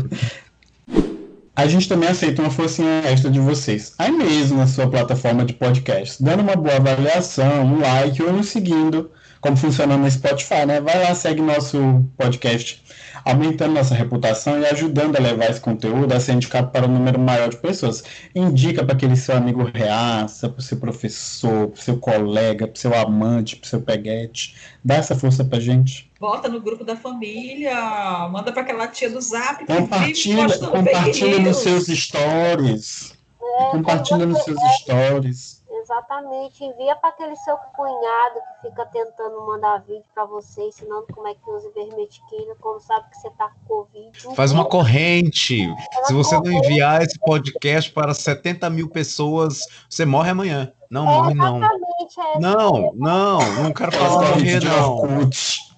[1.56, 3.94] A gente também aceita uma forcinha extra de vocês.
[3.98, 8.48] Aí mesmo na sua plataforma de podcast, dando uma boa avaliação, um like ou nos
[8.48, 9.10] seguindo
[9.44, 10.80] como funciona no Spotify, né?
[10.80, 12.82] Vai lá, segue nosso podcast,
[13.24, 17.18] aumentando nossa reputação e ajudando a levar esse conteúdo a ser indicado para um número
[17.18, 18.04] maior de pessoas.
[18.34, 22.76] Indica para aquele seu amigo reaça, para o seu professor, para o seu colega, para
[22.76, 24.54] o seu amante, para o seu peguete.
[24.84, 26.10] Dá essa força para gente.
[26.20, 29.64] Bota no grupo da família, manda para aquela tia do zap.
[29.66, 33.14] Compartilha, compartilha nos seus stories.
[33.40, 35.63] É, compartilha nos seus stories.
[35.84, 36.64] Exatamente.
[36.64, 41.34] Envia para aquele seu cunhado que fica tentando mandar vídeo para você, ensinando como é
[41.34, 44.34] que usa ivermectina, como sabe que você tá com Covid.
[44.34, 45.68] Faz uma corrente.
[46.04, 46.50] Se você corrente.
[46.50, 50.72] não enviar esse podcast para 70 mil pessoas, você morre amanhã.
[50.90, 51.62] Não, é, morre não.
[51.62, 55.30] É não, não, não quero falar morrer, não.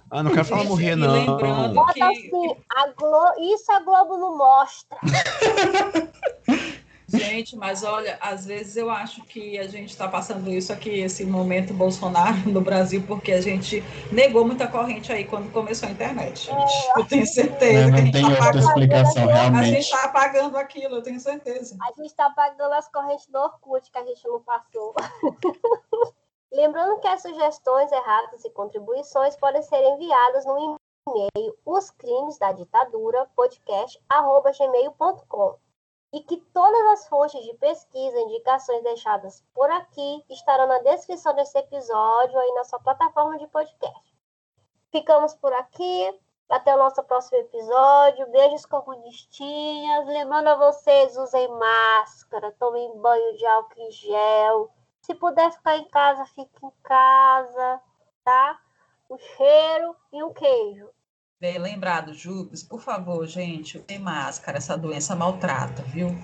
[0.09, 1.11] Ah, não quero falar morrer, não.
[1.11, 2.01] Lembrando que...
[2.01, 3.53] assim, a Glo...
[3.53, 4.97] isso a Globo não mostra.
[7.27, 11.25] Gente, mas olha, às vezes eu acho que a gente está passando isso aqui, esse
[11.25, 16.45] momento Bolsonaro no Brasil, porque a gente negou muita corrente aí quando começou a internet.
[16.45, 16.73] Gente.
[16.95, 17.91] Eu tenho certeza.
[17.91, 19.59] Não, não tem tá outra explicação, realmente.
[19.59, 21.77] A gente está apagando aquilo, eu tenho certeza.
[21.81, 24.95] A gente está apagando as correntes do Orkut que a gente não passou.
[26.51, 30.77] Lembrando que as sugestões erradas e contribuições podem ser enviadas no e-mail
[31.65, 35.66] os crimes da ditadura podcast@gmail.com
[36.13, 41.33] e que todas as fontes de pesquisa e indicações deixadas por aqui estarão na descrição
[41.33, 44.15] desse episódio aí na sua plataforma de podcast.
[44.91, 46.19] Ficamos por aqui.
[46.49, 48.31] Até o nosso próximo episódio.
[48.31, 50.07] Beijos comunistinhas.
[50.07, 54.71] Lembrando a vocês, usem máscara, tomem banho de álcool em gel.
[55.01, 57.81] Se puder ficar em casa, fique em casa,
[58.23, 58.59] tá?
[59.09, 60.89] Um cheiro e um queijo.
[61.39, 66.17] Bem lembrado, Jubes, por favor, gente, tem máscara, essa doença maltrata, viu?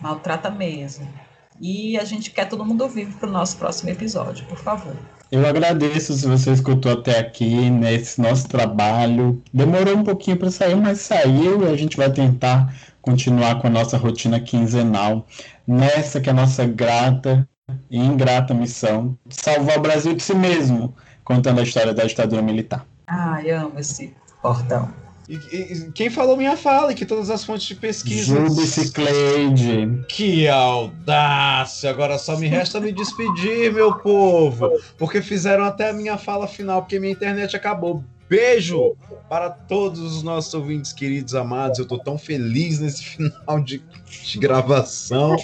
[0.00, 1.12] Maltrata mesmo.
[1.60, 4.96] E a gente quer todo mundo vivo para o nosso próximo episódio, por favor.
[5.32, 9.42] Eu agradeço se você escutou até aqui nesse nosso trabalho.
[9.52, 13.70] Demorou um pouquinho para sair, mas saiu e a gente vai tentar continuar com a
[13.70, 15.26] nossa rotina quinzenal
[15.66, 17.48] nessa que é a nossa grata
[17.90, 20.94] e ingrata missão salvar o Brasil de si mesmo,
[21.24, 22.86] contando a história da ditadura militar.
[23.08, 24.14] Ai, amo esse
[24.44, 24.92] portão.
[25.26, 28.46] E, e, quem falou minha fala e que todas as fontes de pesquisa.
[28.46, 30.04] Jubicicleide.
[30.06, 31.88] Que audácia!
[31.88, 34.70] Agora só me resta me despedir, meu povo.
[34.98, 38.04] Porque fizeram até a minha fala final, porque minha internet acabou.
[38.28, 41.78] Beijo para todos os nossos ouvintes queridos, amados.
[41.78, 43.82] Eu tô tão feliz nesse final de,
[44.24, 45.36] de gravação.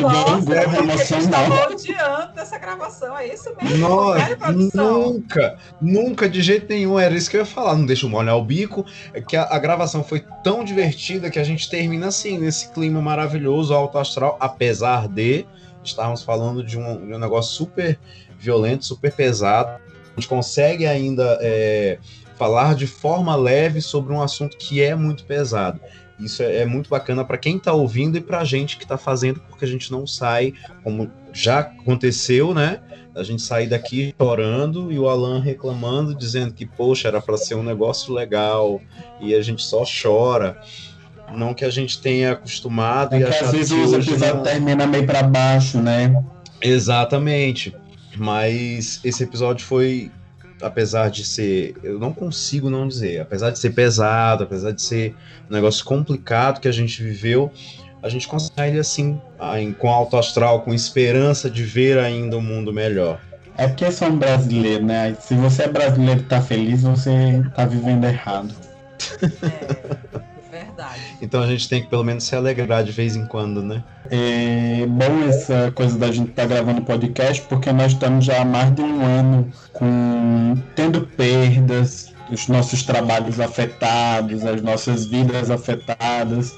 [0.00, 3.78] Nossa, eu estava odiando dessa gravação, é isso mesmo?
[3.78, 8.10] Nossa, nunca, nunca, de jeito nenhum, era isso que eu ia falar, não deixa eu
[8.10, 12.08] molhar o bico, é que a, a, gravação foi tão divertida que a gente termina
[12.08, 15.46] assim, nesse clima maravilhoso, alto astral, apesar de
[15.82, 17.98] estarmos falando de um, de um negócio super
[18.38, 19.80] violento, super pesado,
[20.16, 21.98] a gente consegue ainda é,
[22.36, 25.80] falar de forma leve sobre um assunto que é muito pesado.
[26.18, 28.96] Isso é, é muito bacana para quem está ouvindo e para a gente que está
[28.96, 32.80] fazendo, porque a gente não sai, como já aconteceu, né?
[33.14, 37.54] A gente sair daqui chorando e o Alan reclamando, dizendo que, poxa, era para ser
[37.54, 38.80] um negócio legal
[39.20, 40.60] e a gente só chora.
[41.34, 44.42] Não que a gente tenha acostumado é e achado às vezes o episódio não...
[44.42, 46.14] termina meio para baixo, né?
[46.60, 47.74] Exatamente.
[48.16, 50.10] Mas esse episódio foi
[50.62, 55.14] apesar de ser, eu não consigo não dizer, apesar de ser pesado, apesar de ser
[55.50, 57.50] um negócio complicado que a gente viveu,
[58.02, 59.20] a gente consegue assim,
[59.78, 63.20] com alto astral, com esperança de ver ainda um mundo melhor.
[63.56, 65.14] É porque sou um brasileiro, né?
[65.20, 68.52] Se você é brasileiro e tá feliz, você tá vivendo errado.
[70.82, 71.00] É, verdade.
[71.20, 73.82] Então a gente tem que pelo menos se alegrar de vez em quando, né?
[74.10, 78.44] É bom essa coisa da gente estar tá gravando podcast, porque nós estamos já há
[78.44, 86.54] mais de um ano com tendo perdas, os nossos trabalhos afetados, as nossas vidas afetadas.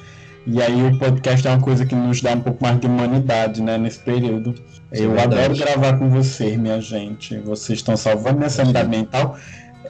[0.47, 3.63] E aí o podcast é uma coisa que nos dá um pouco mais de humanidade,
[3.63, 4.55] né, nesse período.
[4.93, 7.39] É Eu adoro gravar com vocês, minha gente.
[7.39, 9.39] Vocês estão salvando minha sanidade mental.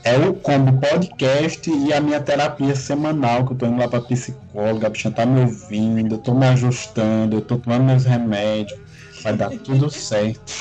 [0.04, 4.02] É o combo podcast e a minha terapia semanal, que eu tô indo lá pra
[4.02, 8.78] psicóloga, a bichinha tá me ouvindo, eu tô me ajustando, eu tô tomando meus remédios.
[9.22, 10.52] Vai dar tudo certo.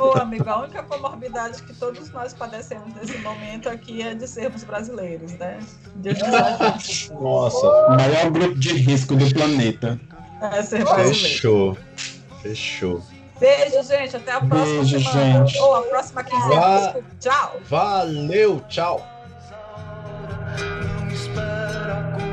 [0.00, 4.64] Ô, amigo, a única comorbidade que todos nós padecemos nesse momento aqui é de sermos
[4.64, 5.60] brasileiros, né?
[5.94, 6.18] Deus
[7.12, 10.00] Nossa, o maior grupo de risco do planeta.
[10.40, 11.14] É ser brasileiro.
[11.14, 11.78] Fechou.
[12.42, 13.02] Fechou.
[13.40, 14.16] Beijo, gente.
[14.16, 15.46] Até a próxima Beijo, semana.
[15.46, 15.58] Gente.
[15.58, 16.60] Ou a próxima quinzena.
[16.60, 16.94] Va.
[17.18, 17.60] Tchau.
[17.64, 19.06] Valeu, tchau.
[21.00, 22.29] Não espera